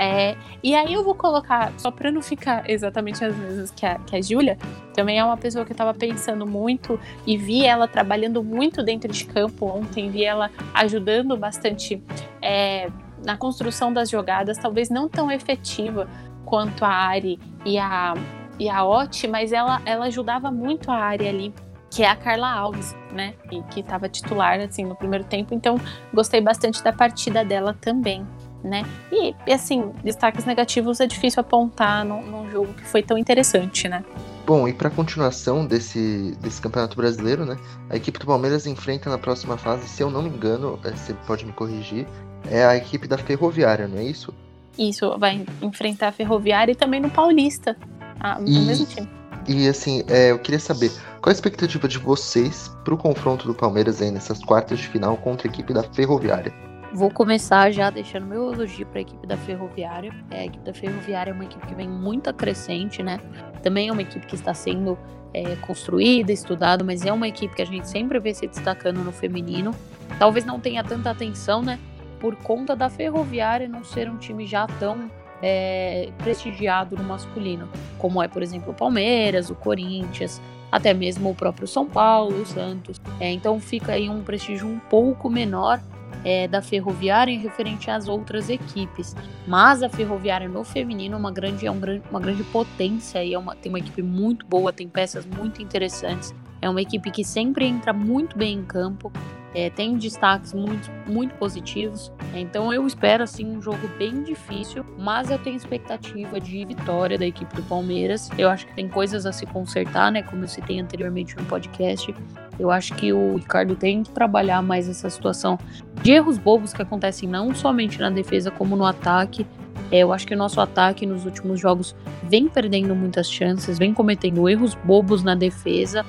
É, 0.00 0.36
e 0.62 0.76
aí 0.76 0.94
eu 0.94 1.02
vou 1.02 1.14
colocar, 1.14 1.72
só 1.76 1.90
pra 1.90 2.12
não 2.12 2.22
ficar 2.22 2.70
exatamente 2.70 3.24
as 3.24 3.36
mesmas 3.36 3.72
que 3.72 3.84
a, 3.84 3.98
que 3.98 4.14
a 4.14 4.22
Júlia, 4.22 4.56
também 4.94 5.18
é 5.18 5.24
uma 5.24 5.36
pessoa 5.36 5.64
que 5.64 5.72
eu 5.72 5.76
tava 5.76 5.92
pensando 5.92 6.46
muito 6.46 7.00
e 7.26 7.36
vi 7.36 7.64
ela 7.64 7.88
trabalhando 7.88 8.42
muito 8.44 8.80
dentro 8.84 9.12
de 9.12 9.24
campo 9.24 9.66
ontem, 9.66 10.08
vi 10.08 10.24
ela 10.24 10.52
ajudando 10.72 11.36
bastante 11.36 12.00
é, 12.40 12.88
na 13.24 13.36
construção 13.36 13.92
das 13.92 14.08
jogadas, 14.08 14.56
talvez 14.56 14.88
não 14.88 15.08
tão 15.08 15.32
efetiva 15.32 16.08
quanto 16.44 16.84
a 16.84 16.88
Ari 16.88 17.40
e 17.64 17.76
a, 17.76 18.14
e 18.56 18.68
a 18.68 18.84
Oti, 18.84 19.26
mas 19.26 19.52
ela, 19.52 19.82
ela 19.84 20.06
ajudava 20.06 20.48
muito 20.48 20.92
a 20.92 20.96
Ari 20.96 21.26
ali 21.26 21.54
que 21.90 22.02
é 22.02 22.08
a 22.08 22.14
Carla 22.14 22.50
Alves, 22.50 22.94
né? 23.12 23.34
E 23.50 23.62
que 23.64 23.80
estava 23.80 24.08
titular 24.08 24.60
assim 24.60 24.84
no 24.84 24.94
primeiro 24.94 25.24
tempo, 25.24 25.54
então 25.54 25.76
gostei 26.12 26.40
bastante 26.40 26.82
da 26.82 26.92
partida 26.92 27.44
dela 27.44 27.74
também, 27.80 28.26
né? 28.68 28.84
E 29.10 29.34
assim, 29.52 29.90
destaques 30.04 30.44
negativos 30.44 31.00
é 31.00 31.06
difícil 31.06 31.40
apontar 31.40 32.04
num, 32.04 32.22
num 32.22 32.50
jogo 32.50 32.72
que 32.74 32.84
foi 32.84 33.02
tão 33.02 33.18
interessante, 33.18 33.88
né? 33.88 34.04
Bom, 34.46 34.66
e 34.66 34.72
para 34.72 34.88
continuação 34.88 35.66
desse, 35.66 36.34
desse 36.40 36.60
Campeonato 36.60 36.96
Brasileiro, 36.96 37.44
né? 37.44 37.56
A 37.90 37.96
equipe 37.96 38.18
do 38.18 38.26
Palmeiras 38.26 38.66
enfrenta 38.66 39.10
na 39.10 39.18
próxima 39.18 39.58
fase, 39.58 39.88
se 39.88 40.02
eu 40.02 40.10
não 40.10 40.22
me 40.22 40.30
engano, 40.30 40.78
é, 40.84 40.90
você 40.90 41.12
pode 41.26 41.44
me 41.44 41.52
corrigir, 41.52 42.06
é 42.50 42.64
a 42.64 42.76
equipe 42.76 43.06
da 43.06 43.18
Ferroviária, 43.18 43.86
não 43.86 43.98
é 43.98 44.04
isso? 44.04 44.32
Isso, 44.78 45.18
vai 45.18 45.44
enfrentar 45.60 46.08
a 46.08 46.12
Ferroviária 46.12 46.72
e 46.72 46.74
também 46.74 47.00
no 47.00 47.10
Paulista, 47.10 47.76
a, 48.20 48.40
e... 48.40 48.58
o 48.58 48.62
mesmo 48.62 48.86
time. 48.86 49.08
E 49.46 49.66
assim, 49.66 50.02
é, 50.08 50.30
eu 50.30 50.38
queria 50.38 50.60
saber 50.60 50.90
qual 51.20 51.30
a 51.30 51.32
expectativa 51.32 51.88
de 51.88 51.98
vocês 51.98 52.70
para 52.84 52.94
o 52.94 52.98
confronto 52.98 53.46
do 53.46 53.54
Palmeiras 53.54 54.00
aí 54.02 54.10
nessas 54.10 54.44
quartas 54.44 54.78
de 54.78 54.88
final 54.88 55.16
contra 55.16 55.48
a 55.48 55.50
equipe 55.50 55.72
da 55.72 55.82
Ferroviária. 55.82 56.67
Vou 56.92 57.10
começar 57.10 57.70
já 57.70 57.90
deixando 57.90 58.26
meu 58.26 58.52
elogio 58.52 58.86
para 58.86 59.00
a 59.00 59.02
equipe 59.02 59.26
da 59.26 59.36
Ferroviária. 59.36 60.12
É, 60.30 60.40
a 60.40 60.44
equipe 60.46 60.64
da 60.64 60.72
Ferroviária 60.72 61.30
é 61.30 61.34
uma 61.34 61.44
equipe 61.44 61.66
que 61.66 61.74
vem 61.74 61.88
muito 61.88 62.32
crescente, 62.32 63.02
né? 63.02 63.20
Também 63.62 63.88
é 63.88 63.92
uma 63.92 64.00
equipe 64.00 64.26
que 64.26 64.34
está 64.34 64.54
sendo 64.54 64.98
é, 65.34 65.54
construída, 65.56 66.32
estudada, 66.32 66.82
mas 66.82 67.04
é 67.04 67.12
uma 67.12 67.28
equipe 67.28 67.54
que 67.54 67.60
a 67.60 67.66
gente 67.66 67.86
sempre 67.88 68.18
vê 68.18 68.32
se 68.32 68.46
destacando 68.46 69.04
no 69.04 69.12
feminino. 69.12 69.74
Talvez 70.18 70.46
não 70.46 70.58
tenha 70.58 70.82
tanta 70.82 71.10
atenção, 71.10 71.60
né? 71.60 71.78
Por 72.18 72.34
conta 72.36 72.74
da 72.74 72.88
Ferroviária 72.88 73.68
não 73.68 73.84
ser 73.84 74.08
um 74.08 74.16
time 74.16 74.46
já 74.46 74.66
tão 74.66 75.10
é, 75.42 76.10
prestigiado 76.18 76.96
no 76.96 77.04
masculino, 77.04 77.68
como 77.98 78.22
é, 78.22 78.28
por 78.28 78.42
exemplo, 78.42 78.72
o 78.72 78.74
Palmeiras, 78.74 79.50
o 79.50 79.54
Corinthians, 79.54 80.40
até 80.72 80.92
mesmo 80.94 81.30
o 81.30 81.34
próprio 81.34 81.68
São 81.68 81.86
Paulo, 81.86 82.42
o 82.42 82.46
Santos. 82.46 82.98
É, 83.20 83.30
então 83.30 83.60
fica 83.60 83.92
aí 83.92 84.08
um 84.08 84.22
prestígio 84.22 84.66
um 84.66 84.78
pouco 84.78 85.28
menor 85.28 85.80
é, 86.24 86.48
da 86.48 86.60
Ferroviária 86.60 87.32
em 87.32 87.38
referente 87.38 87.90
às 87.90 88.08
outras 88.08 88.48
equipes. 88.48 89.14
Mas 89.46 89.82
a 89.82 89.88
Ferroviária 89.88 90.48
no 90.48 90.64
feminino 90.64 91.14
é 91.14 91.18
uma 91.18 91.30
grande, 91.30 91.66
é 91.66 91.70
um, 91.70 91.80
uma 92.10 92.20
grande 92.20 92.42
potência 92.44 93.24
e 93.24 93.34
é 93.34 93.38
uma, 93.38 93.54
tem 93.54 93.70
uma 93.70 93.78
equipe 93.78 94.02
muito 94.02 94.46
boa, 94.46 94.72
tem 94.72 94.88
peças 94.88 95.26
muito 95.26 95.62
interessantes. 95.62 96.34
É 96.60 96.68
uma 96.68 96.82
equipe 96.82 97.10
que 97.10 97.24
sempre 97.24 97.66
entra 97.66 97.92
muito 97.92 98.36
bem 98.36 98.58
em 98.58 98.64
campo, 98.64 99.12
é, 99.54 99.70
tem 99.70 99.96
destaques 99.96 100.52
muito, 100.52 100.90
muito 101.06 101.34
positivos. 101.36 102.12
Então 102.34 102.72
eu 102.72 102.86
espero 102.86 103.22
assim 103.22 103.46
um 103.46 103.62
jogo 103.62 103.88
bem 103.98 104.22
difícil, 104.22 104.84
mas 104.98 105.30
eu 105.30 105.38
tenho 105.38 105.56
expectativa 105.56 106.38
de 106.38 106.64
vitória 106.64 107.18
da 107.18 107.26
equipe 107.26 107.54
do 107.56 107.62
Palmeiras. 107.62 108.28
Eu 108.36 108.48
acho 108.50 108.66
que 108.66 108.74
tem 108.74 108.88
coisas 108.88 109.24
a 109.26 109.32
se 109.32 109.46
consertar, 109.46 110.12
né? 110.12 110.22
Como 110.22 110.44
eu 110.44 110.48
citei 110.48 110.78
anteriormente 110.78 111.36
no 111.36 111.44
podcast. 111.44 112.14
Eu 112.58 112.70
acho 112.70 112.94
que 112.94 113.12
o 113.12 113.36
Ricardo 113.36 113.74
tem 113.74 114.02
que 114.02 114.10
trabalhar 114.10 114.60
mais 114.62 114.88
essa 114.88 115.08
situação 115.08 115.58
de 116.02 116.12
erros 116.12 116.38
bobos 116.38 116.72
que 116.72 116.82
acontecem 116.82 117.28
não 117.28 117.54
somente 117.54 117.98
na 117.98 118.10
defesa 118.10 118.50
como 118.50 118.76
no 118.76 118.84
ataque. 118.84 119.46
É, 119.90 120.00
eu 120.00 120.12
acho 120.12 120.26
que 120.26 120.34
o 120.34 120.38
nosso 120.38 120.60
ataque 120.60 121.06
nos 121.06 121.24
últimos 121.24 121.58
jogos 121.58 121.94
vem 122.24 122.48
perdendo 122.48 122.94
muitas 122.94 123.30
chances, 123.30 123.78
vem 123.78 123.94
cometendo 123.94 124.48
erros 124.48 124.74
bobos 124.74 125.22
na 125.22 125.34
defesa. 125.34 126.04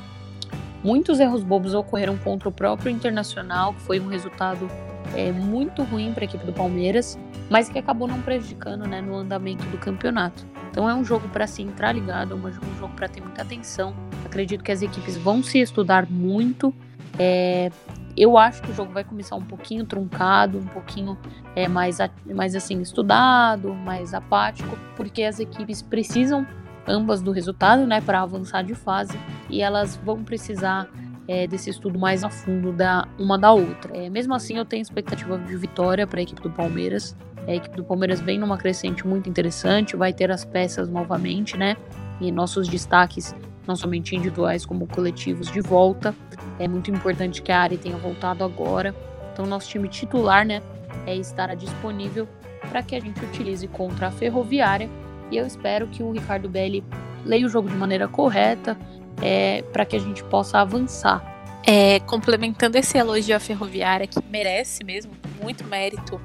Muitos 0.84 1.20
erros 1.20 1.44
bobos 1.44 1.74
ocorreram 1.74 2.18
contra 2.18 2.48
o 2.48 2.52
próprio 2.52 2.90
Internacional, 2.90 3.74
que 3.74 3.82
foi 3.82 4.00
um 4.00 4.08
resultado 4.08 4.68
é, 5.16 5.32
muito 5.32 5.84
ruim 5.84 6.14
para 6.14 6.24
a 6.24 6.26
equipe 6.26 6.46
do 6.46 6.54
Palmeiras, 6.54 7.18
mas 7.50 7.68
que 7.68 7.80
acabou 7.80 8.08
não 8.08 8.22
prejudicando 8.22 8.88
né, 8.88 9.02
no 9.02 9.16
andamento 9.16 9.66
do 9.66 9.78
campeonato. 9.78 10.46
Então 10.72 10.90
é 10.90 10.94
um 10.94 11.04
jogo 11.04 11.28
para 11.30 11.48
se 11.48 11.62
entrar 11.62 11.92
ligado, 11.92 12.34
é 12.34 12.36
um 12.36 12.78
jogo 12.78 12.94
para 12.96 13.08
ter 13.08 13.22
muita 13.22 13.42
atenção. 13.42 13.94
Acredito 14.26 14.64
que 14.64 14.72
as 14.72 14.82
equipes 14.82 15.18
vão 15.18 15.42
se 15.42 15.60
estudar 15.60 16.10
muito. 16.10 16.74
É, 17.18 17.72
eu 18.16 18.38
acho 18.38 18.62
que 18.62 18.72
o 18.72 18.74
jogo 18.74 18.92
vai 18.94 19.04
começar 19.04 19.36
um 19.36 19.42
pouquinho 19.42 19.86
truncado, 19.86 20.58
um 20.58 20.66
pouquinho 20.66 21.18
é, 21.56 21.68
mais, 21.68 21.98
mais 22.26 22.56
assim 22.56 22.82
estudado, 22.82 23.74
mais 23.74 24.14
apático, 24.14 24.78
porque 24.96 25.24
as 25.24 25.40
equipes 25.40 25.82
precisam 25.82 26.46
ambas 26.88 27.22
do 27.22 27.32
resultado, 27.32 27.86
né, 27.86 28.02
para 28.02 28.22
avançar 28.22 28.64
de 28.64 28.74
fase, 28.74 29.18
e 29.50 29.62
elas 29.62 30.00
vão 30.04 30.24
precisar 30.24 30.88
é, 31.28 31.46
desse 31.46 31.70
estudo 31.70 32.00
mais 32.00 32.24
a 32.24 32.30
fundo 32.30 32.72
da 32.72 33.08
uma 33.20 33.38
da 33.38 33.52
outra. 33.52 33.96
É, 33.96 34.10
mesmo 34.10 34.34
assim, 34.34 34.58
eu 34.58 34.66
tenho 34.66 34.82
expectativa 34.82 35.38
de 35.38 35.56
vitória 35.56 36.08
para 36.08 36.20
a 36.20 36.24
equipe 36.24 36.42
do 36.42 36.50
Palmeiras. 36.50 37.16
A 37.48 37.54
equipe 37.54 37.78
do 37.78 37.84
Palmeiras 37.84 38.20
vem 38.20 38.40
numa 38.40 38.58
crescente 38.58 39.06
muito 39.06 39.30
interessante, 39.30 39.96
vai 39.96 40.12
ter 40.12 40.32
as 40.32 40.44
peças 40.44 40.90
novamente, 40.90 41.56
né? 41.56 41.78
E 42.20 42.32
nossos 42.32 42.68
destaques, 42.68 43.36
não 43.68 43.76
somente 43.76 44.16
individuais 44.16 44.66
como 44.66 44.88
coletivos, 44.88 45.52
de 45.52 45.62
volta. 45.62 46.16
É 46.58 46.68
muito 46.68 46.90
importante 46.90 47.44
que 47.44 47.52
a 47.52 47.60
área 47.60 47.78
tenha 47.78 47.98
voltado 47.98 48.44
agora. 48.44 48.96
Então, 49.32 49.46
nosso 49.46 49.70
time 49.70 49.88
titular, 49.88 50.46
né, 50.46 50.62
é, 51.06 51.16
estará 51.16 51.54
disponível 51.54 52.28
para 52.70 52.82
que 52.82 52.96
a 52.96 53.00
gente 53.00 53.24
utilize 53.24 53.68
contra 53.68 54.08
a 54.08 54.12
Ferroviária. 54.12 54.90
E 55.32 55.38
eu 55.38 55.46
espero 55.46 55.88
que 55.88 56.04
o 56.04 56.12
Ricardo 56.12 56.50
Belli 56.50 56.84
leia 57.26 57.46
o 57.46 57.50
jogo 57.50 57.70
de 57.70 57.76
maneira 57.76 58.08
correta 58.08 58.78
é, 59.22 59.62
para 59.74 59.86
que 59.86 59.96
a 59.96 60.00
gente 60.00 60.24
possa 60.26 60.60
avançar. 60.60 61.38
É, 61.66 62.00
complementando 62.02 62.78
esse 62.78 62.98
elogio 62.98 63.36
à 63.36 63.40
Ferroviária, 63.40 64.08
que 64.08 64.20
merece 64.30 64.84
mesmo 64.84 65.12
muito 65.42 65.64
mérito 65.66 66.20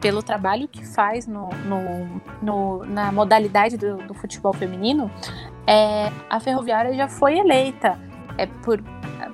pelo 0.00 0.22
trabalho 0.22 0.66
que 0.66 0.84
faz 0.84 1.26
no, 1.26 1.50
no, 1.66 2.20
no 2.42 2.84
na 2.86 3.12
modalidade 3.12 3.76
do, 3.76 3.98
do 3.98 4.14
futebol 4.14 4.52
feminino, 4.52 5.10
é, 5.66 6.10
a 6.30 6.40
Ferroviária 6.40 6.94
já 6.94 7.08
foi 7.08 7.38
eleita 7.38 7.98
é, 8.36 8.46
por, 8.46 8.82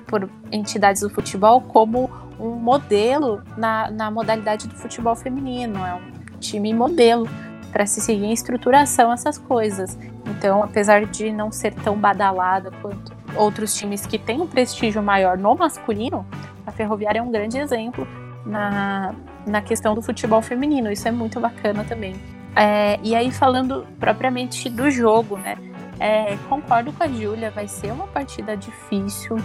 por 0.07 0.29
entidades 0.51 1.01
do 1.01 1.09
futebol 1.09 1.61
como 1.61 2.09
um 2.39 2.51
modelo 2.51 3.41
na, 3.57 3.89
na 3.89 4.11
modalidade 4.11 4.67
do 4.67 4.75
futebol 4.75 5.15
feminino. 5.15 5.77
É 5.85 5.95
um 5.95 6.39
time 6.39 6.73
modelo 6.73 7.27
para 7.75 7.85
se 7.85 7.99
seguir 7.99 8.23
em 8.23 8.31
estruturação 8.31 9.11
essas 9.11 9.37
coisas. 9.37 9.99
Então, 10.25 10.63
apesar 10.63 11.05
de 11.05 11.29
não 11.29 11.51
ser 11.51 11.73
tão 11.73 11.97
badalada 11.97 12.71
quanto 12.81 13.11
outros 13.35 13.75
times 13.75 14.05
que 14.05 14.17
têm 14.17 14.39
um 14.39 14.47
prestígio 14.47 15.03
maior 15.03 15.37
no 15.37 15.53
masculino, 15.55 16.25
a 16.65 16.71
Ferroviária 16.71 17.19
é 17.19 17.21
um 17.21 17.29
grande 17.29 17.57
exemplo 17.57 18.07
na, 18.45 19.13
na 19.45 19.61
questão 19.61 19.93
do 19.93 20.01
futebol 20.01 20.41
feminino. 20.41 20.89
Isso 20.89 21.05
é 21.05 21.11
muito 21.11 21.37
bacana 21.37 21.83
também. 21.83 22.15
É, 22.55 22.97
e 23.03 23.13
aí, 23.13 23.29
falando 23.29 23.85
propriamente 23.99 24.69
do 24.69 24.89
jogo, 24.89 25.35
né? 25.35 25.57
É, 25.99 26.37
concordo 26.47 26.93
com 26.93 27.03
a 27.03 27.09
Júlia, 27.09 27.51
vai 27.51 27.67
ser 27.67 27.91
uma 27.91 28.07
partida 28.07 28.55
difícil, 28.55 29.35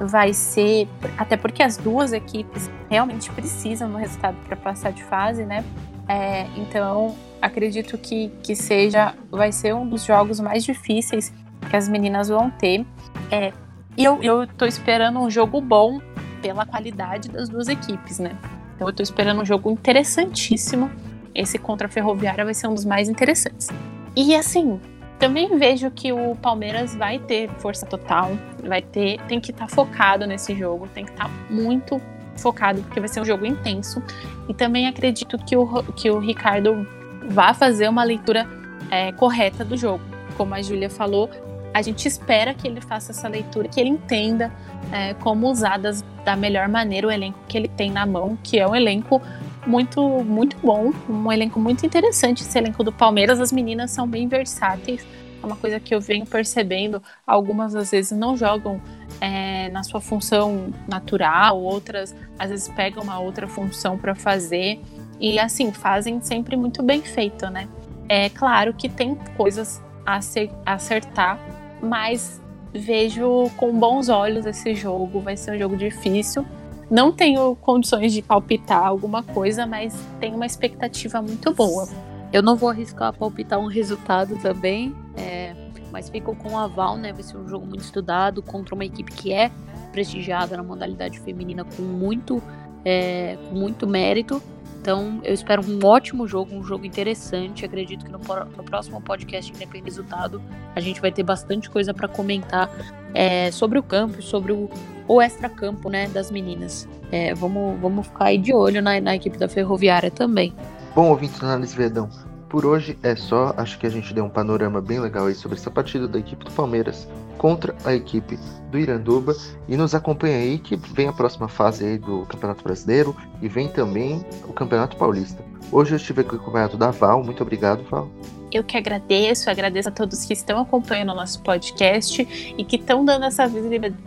vai 0.00 0.32
ser. 0.32 0.88
Até 1.16 1.36
porque 1.36 1.62
as 1.62 1.76
duas 1.76 2.12
equipes 2.12 2.68
realmente 2.90 3.30
precisam 3.30 3.88
do 3.88 3.96
resultado 3.96 4.36
para 4.44 4.56
passar 4.56 4.90
de 4.90 5.04
fase, 5.04 5.44
né? 5.44 5.64
É, 6.08 6.46
então, 6.56 7.14
acredito 7.40 7.96
que, 7.98 8.30
que 8.42 8.54
seja. 8.54 9.14
Vai 9.30 9.52
ser 9.52 9.74
um 9.74 9.88
dos 9.88 10.04
jogos 10.04 10.40
mais 10.40 10.64
difíceis 10.64 11.32
que 11.68 11.76
as 11.76 11.88
meninas 11.88 12.28
vão 12.28 12.50
ter. 12.50 12.84
É, 13.30 13.52
e 13.96 14.04
eu, 14.04 14.22
eu 14.22 14.46
tô 14.46 14.66
esperando 14.66 15.18
um 15.18 15.30
jogo 15.30 15.60
bom 15.60 16.00
pela 16.42 16.66
qualidade 16.66 17.28
das 17.28 17.48
duas 17.48 17.68
equipes, 17.68 18.18
né? 18.18 18.36
Então 18.74 18.86
eu 18.86 18.92
tô 18.92 19.02
esperando 19.02 19.40
um 19.40 19.44
jogo 19.44 19.70
interessantíssimo. 19.70 20.90
Esse 21.34 21.58
contra 21.58 21.86
a 21.86 21.90
Ferroviária 21.90 22.44
vai 22.44 22.54
ser 22.54 22.66
um 22.66 22.74
dos 22.74 22.84
mais 22.84 23.08
interessantes. 23.08 23.68
E 24.14 24.34
assim, 24.34 24.80
também 25.18 25.58
vejo 25.58 25.90
que 25.90 26.12
o 26.12 26.34
Palmeiras 26.36 26.94
vai 26.94 27.18
ter 27.18 27.48
força 27.58 27.86
total, 27.86 28.30
vai 28.62 28.82
ter, 28.82 29.20
tem 29.22 29.40
que 29.40 29.50
estar 29.50 29.66
tá 29.66 29.74
focado 29.74 30.26
nesse 30.26 30.54
jogo, 30.54 30.86
tem 30.88 31.04
que 31.04 31.10
estar 31.12 31.24
tá 31.24 31.30
muito 31.50 32.00
focado, 32.36 32.82
porque 32.82 33.00
vai 33.00 33.08
ser 33.08 33.20
um 33.20 33.24
jogo 33.24 33.46
intenso. 33.46 34.02
E 34.48 34.54
também 34.54 34.86
acredito 34.86 35.38
que 35.38 35.56
o, 35.56 35.82
que 35.94 36.10
o 36.10 36.18
Ricardo 36.18 36.86
vá 37.28 37.52
fazer 37.54 37.88
uma 37.88 38.04
leitura 38.04 38.46
é, 38.90 39.12
correta 39.12 39.64
do 39.64 39.76
jogo. 39.76 40.02
Como 40.36 40.54
a 40.54 40.62
Júlia 40.62 40.90
falou, 40.90 41.30
a 41.72 41.82
gente 41.82 42.06
espera 42.06 42.54
que 42.54 42.66
ele 42.66 42.80
faça 42.80 43.12
essa 43.12 43.28
leitura, 43.28 43.68
que 43.68 43.80
ele 43.80 43.90
entenda 43.90 44.52
é, 44.92 45.14
como 45.14 45.48
usar 45.48 45.78
das, 45.78 46.02
da 46.24 46.36
melhor 46.36 46.68
maneira 46.68 47.06
o 47.06 47.10
elenco 47.10 47.38
que 47.48 47.56
ele 47.56 47.68
tem 47.68 47.90
na 47.90 48.06
mão, 48.06 48.38
que 48.42 48.58
é 48.58 48.66
um 48.66 48.74
elenco 48.74 49.20
muito, 49.66 50.00
muito 50.24 50.56
bom, 50.58 50.92
um 51.08 51.30
elenco 51.30 51.58
muito 51.58 51.84
interessante 51.84 52.42
esse 52.42 52.56
elenco 52.56 52.82
do 52.84 52.92
Palmeiras. 52.92 53.40
As 53.40 53.52
meninas 53.52 53.90
são 53.90 54.06
bem 54.06 54.28
versáteis, 54.28 55.04
é 55.42 55.46
uma 55.46 55.56
coisa 55.56 55.78
que 55.80 55.94
eu 55.94 56.00
venho 56.00 56.24
percebendo. 56.24 57.02
Algumas 57.26 57.74
às 57.74 57.90
vezes 57.90 58.16
não 58.16 58.36
jogam 58.36 58.80
é, 59.20 59.68
na 59.70 59.82
sua 59.82 60.00
função 60.00 60.72
natural, 60.88 61.60
outras 61.60 62.14
às 62.38 62.50
vezes 62.50 62.68
pegam 62.68 63.02
uma 63.02 63.18
outra 63.18 63.46
função 63.46 63.98
para 63.98 64.14
fazer 64.14 64.80
e 65.20 65.38
assim 65.38 65.72
fazem 65.72 66.20
sempre 66.20 66.56
muito 66.56 66.82
bem 66.82 67.02
feito, 67.02 67.48
né? 67.50 67.68
É 68.08 68.28
claro 68.28 68.72
que 68.74 68.88
tem 68.88 69.14
coisas 69.36 69.82
a 70.04 70.20
acertar, 70.66 71.38
mas 71.82 72.40
vejo 72.72 73.50
com 73.56 73.72
bons 73.72 74.08
olhos 74.08 74.46
esse 74.46 74.74
jogo. 74.74 75.20
Vai 75.20 75.36
ser 75.36 75.52
um 75.52 75.58
jogo 75.58 75.76
difícil 75.76 76.46
não 76.90 77.10
tenho 77.10 77.56
condições 77.56 78.12
de 78.12 78.22
palpitar 78.22 78.84
alguma 78.84 79.22
coisa, 79.22 79.66
mas 79.66 79.94
tenho 80.20 80.36
uma 80.36 80.46
expectativa 80.46 81.20
muito 81.20 81.52
boa. 81.52 81.88
Eu 82.32 82.42
não 82.42 82.56
vou 82.56 82.68
arriscar 82.68 83.12
palpitar 83.12 83.58
um 83.58 83.66
resultado 83.66 84.36
também, 84.36 84.94
é, 85.16 85.54
mas 85.90 86.08
fico 86.08 86.34
com 86.36 86.52
o 86.52 86.58
aval, 86.58 86.96
né? 86.96 87.12
Vai 87.12 87.24
ser 87.24 87.36
um 87.36 87.48
jogo 87.48 87.66
muito 87.66 87.82
estudado 87.82 88.40
contra 88.40 88.74
uma 88.74 88.84
equipe 88.84 89.10
que 89.10 89.32
é 89.32 89.50
prestigiada 89.90 90.56
na 90.56 90.62
modalidade 90.62 91.18
feminina 91.20 91.64
com 91.64 91.82
muito, 91.82 92.40
é, 92.84 93.36
com 93.48 93.56
muito 93.56 93.86
mérito. 93.86 94.40
Então, 94.86 95.20
eu 95.24 95.34
espero 95.34 95.62
um 95.68 95.84
ótimo 95.84 96.28
jogo, 96.28 96.54
um 96.54 96.62
jogo 96.62 96.86
interessante. 96.86 97.64
Acredito 97.64 98.04
que 98.04 98.12
no, 98.12 98.20
no 98.20 98.62
próximo 98.62 99.00
podcast, 99.00 99.50
independente 99.50 99.82
do 99.82 99.84
resultado, 99.86 100.42
a 100.76 100.80
gente 100.80 101.00
vai 101.00 101.10
ter 101.10 101.24
bastante 101.24 101.68
coisa 101.68 101.92
para 101.92 102.06
comentar 102.06 102.70
é, 103.12 103.50
sobre 103.50 103.80
o 103.80 103.82
campo, 103.82 104.22
sobre 104.22 104.52
o, 104.52 104.70
o 105.08 105.20
extra-campo 105.20 105.90
né, 105.90 106.06
das 106.06 106.30
meninas. 106.30 106.88
É, 107.10 107.34
vamos, 107.34 107.80
vamos 107.80 108.06
ficar 108.06 108.26
aí 108.26 108.38
de 108.38 108.54
olho 108.54 108.80
na, 108.80 109.00
na 109.00 109.16
equipe 109.16 109.36
da 109.36 109.48
Ferroviária 109.48 110.08
também. 110.08 110.54
Bom, 110.94 111.08
ouvinte 111.08 111.36
do 111.36 111.46
Análise 111.46 111.74
Verdão, 111.74 112.08
por 112.48 112.64
hoje 112.64 112.98
é 113.02 113.14
só. 113.14 113.54
Acho 113.56 113.78
que 113.78 113.86
a 113.86 113.90
gente 113.90 114.12
deu 114.12 114.24
um 114.24 114.28
panorama 114.28 114.80
bem 114.80 114.98
legal 114.98 115.26
aí 115.26 115.34
sobre 115.34 115.58
essa 115.58 115.70
partida 115.70 116.06
da 116.06 116.18
equipe 116.18 116.44
do 116.44 116.50
Palmeiras 116.50 117.08
contra 117.38 117.74
a 117.84 117.94
equipe 117.94 118.38
do 118.70 118.78
Iranduba. 118.78 119.34
E 119.68 119.76
nos 119.76 119.94
acompanha 119.94 120.38
aí 120.38 120.58
que 120.58 120.76
vem 120.76 121.08
a 121.08 121.12
próxima 121.12 121.48
fase 121.48 121.84
aí 121.84 121.98
do 121.98 122.26
Campeonato 122.26 122.62
Brasileiro 122.62 123.16
e 123.42 123.48
vem 123.48 123.68
também 123.68 124.24
o 124.44 124.52
Campeonato 124.52 124.96
Paulista. 124.96 125.44
Hoje 125.70 125.92
eu 125.92 125.96
estive 125.96 126.20
acompanhado 126.20 126.76
da 126.76 126.90
Val. 126.90 127.22
Muito 127.22 127.42
obrigado, 127.42 127.82
Val. 127.84 128.08
Eu 128.52 128.62
que 128.62 128.76
agradeço, 128.76 129.50
agradeço 129.50 129.88
a 129.88 129.92
todos 129.92 130.24
que 130.24 130.32
estão 130.32 130.60
acompanhando 130.60 131.10
o 131.10 131.14
nosso 131.14 131.42
podcast 131.42 132.54
e 132.56 132.64
que 132.64 132.76
estão 132.76 133.04
dando 133.04 133.24
essa 133.24 133.50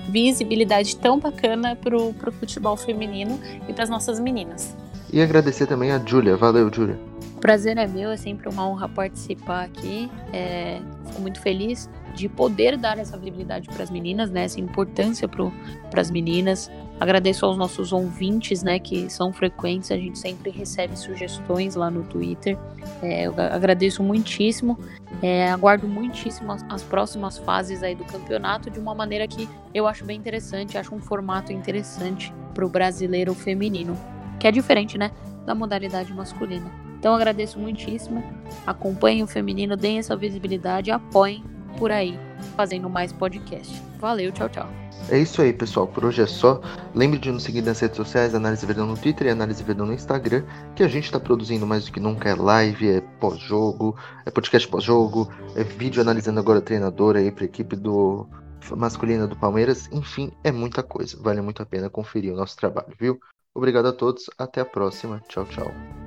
visibilidade 0.08 0.96
tão 0.96 1.20
bacana 1.20 1.76
para 1.76 1.96
o 1.96 2.14
futebol 2.40 2.78
feminino 2.78 3.40
e 3.68 3.74
para 3.74 3.84
as 3.84 3.90
nossas 3.90 4.20
meninas. 4.20 4.76
E 5.12 5.22
agradecer 5.22 5.66
também 5.68 5.92
a 5.92 6.00
Júlia. 6.00 6.38
Valeu, 6.38 6.72
Júlia. 6.74 7.00
Prazer 7.40 7.78
é 7.78 7.88
meu, 7.88 8.12
é 8.12 8.18
sempre 8.18 8.50
uma 8.50 8.68
honra 8.68 8.90
participar 8.90 9.64
aqui. 9.64 10.12
É, 10.34 10.82
fico 11.06 11.22
muito 11.22 11.40
feliz 11.40 11.90
de 12.14 12.28
poder 12.28 12.78
dar 12.78 12.98
essa 12.98 13.18
visibilidade 13.18 13.70
para 13.70 13.82
as 13.82 13.90
meninas, 13.90 14.30
né? 14.30 14.44
Essa 14.44 14.60
importância 14.60 15.28
para 15.28 16.02
as 16.02 16.12
meninas. 16.12 16.70
Agradeço 17.00 17.46
aos 17.46 17.58
nossos 17.58 17.94
ouvintes, 17.94 18.62
né? 18.62 18.78
Que 18.78 19.10
são 19.10 19.32
frequentes. 19.32 19.90
A 19.90 19.96
gente 19.96 20.20
sempre 20.20 20.52
recebe 20.52 21.00
sugestões 21.00 21.76
lá 21.76 21.90
no 21.90 22.04
Twitter. 22.04 22.58
É, 23.02 23.28
eu 23.28 23.34
agradeço 23.38 24.04
muitíssimo. 24.04 24.78
É, 25.22 25.50
aguardo 25.50 25.88
muitíssimo 25.88 26.52
as, 26.52 26.66
as, 26.70 26.84
próximas 26.84 27.38
fases 27.38 27.84
aí 27.84 27.96
do 27.96 28.04
campeonato 28.04 28.70
de 28.70 28.80
uma 28.80 28.94
maneira 28.94 29.28
que 29.28 29.48
eu 29.74 29.88
acho 29.88 30.04
bem 30.04 30.18
interessante. 30.18 30.78
Acho 30.78 30.94
um 30.94 31.00
formato 31.00 31.54
interessante 31.54 32.34
para 32.54 32.66
o 32.66 32.70
brasileiro 32.70 33.34
feminino, 33.34 33.98
que 34.40 34.48
é 34.48 34.52
diferente, 34.52 34.98
né? 34.98 35.12
Da 35.46 35.54
modalidade 35.54 36.14
masculina. 36.14 36.72
Então 36.98 37.16
agradeço 37.16 37.60
muitíssimo. 37.60 38.24
Acompanhem 38.66 39.24
o 39.24 39.28
feminino, 39.28 39.78
deem 39.78 40.00
essa 40.00 40.16
visibilidade, 40.16 40.92
apoiem 40.92 41.44
por 41.78 41.92
aí 41.92 42.20
fazendo 42.56 42.90
mais 42.90 43.14
podcast. 43.14 43.82
Valeu, 44.00 44.32
tchau, 44.32 44.50
tchau. 44.50 44.70
É 45.10 45.18
isso 45.18 45.42
aí, 45.42 45.54
pessoal. 45.54 45.88
Por 45.88 46.06
hoje 46.06 46.22
é 46.22 46.28
só. 46.28 46.62
Lembre 46.94 47.18
de 47.20 47.32
nos 47.32 47.44
seguir 47.44 47.62
nas 47.62 47.80
redes 47.80 47.98
sociais, 47.98 48.36
Análise 48.36 48.66
Verdão 48.66 48.86
no 48.86 48.98
Twitter 48.98 49.28
e 49.28 49.30
Análise 49.30 49.64
Verdão 49.64 49.86
no 49.86 49.94
Instagram, 49.94 50.44
que 50.76 50.84
a 50.84 50.88
gente 50.88 51.06
está 51.06 51.20
produzindo 51.20 51.66
mais 51.66 51.86
do 51.86 51.92
que 51.92 52.00
nunca. 52.00 52.30
É 52.30 52.36
live, 52.36 52.90
é 52.90 53.02
pós-jogo, 53.20 53.98
é 54.26 54.30
podcast 54.30 54.68
pós-jogo, 54.68 55.32
é 55.56 55.64
vídeo 55.64 56.02
analisando 56.02 56.40
agora 56.40 56.60
a 56.60 56.62
treinadora 56.62 57.20
aí 57.20 57.32
para 57.32 57.44
a 57.44 57.46
equipe 57.46 57.76
do 57.76 58.28
masculina 58.76 59.26
do 59.26 59.36
Palmeiras. 59.36 59.90
Enfim, 59.92 60.32
é 60.44 60.52
muita 60.52 60.84
coisa. 60.84 61.18
Vale 61.22 61.42
muito 61.42 61.64
a 61.64 61.66
pena 61.66 61.90
conferir 61.90 62.34
o 62.34 62.38
nosso 62.38 62.56
trabalho, 62.56 62.94
viu? 63.00 63.20
Obrigado 63.54 63.88
a 63.90 63.94
todos. 63.94 64.30
Até 64.38 64.62
a 64.62 64.66
próxima. 64.66 65.22
Tchau, 65.28 65.46
tchau. 65.46 65.99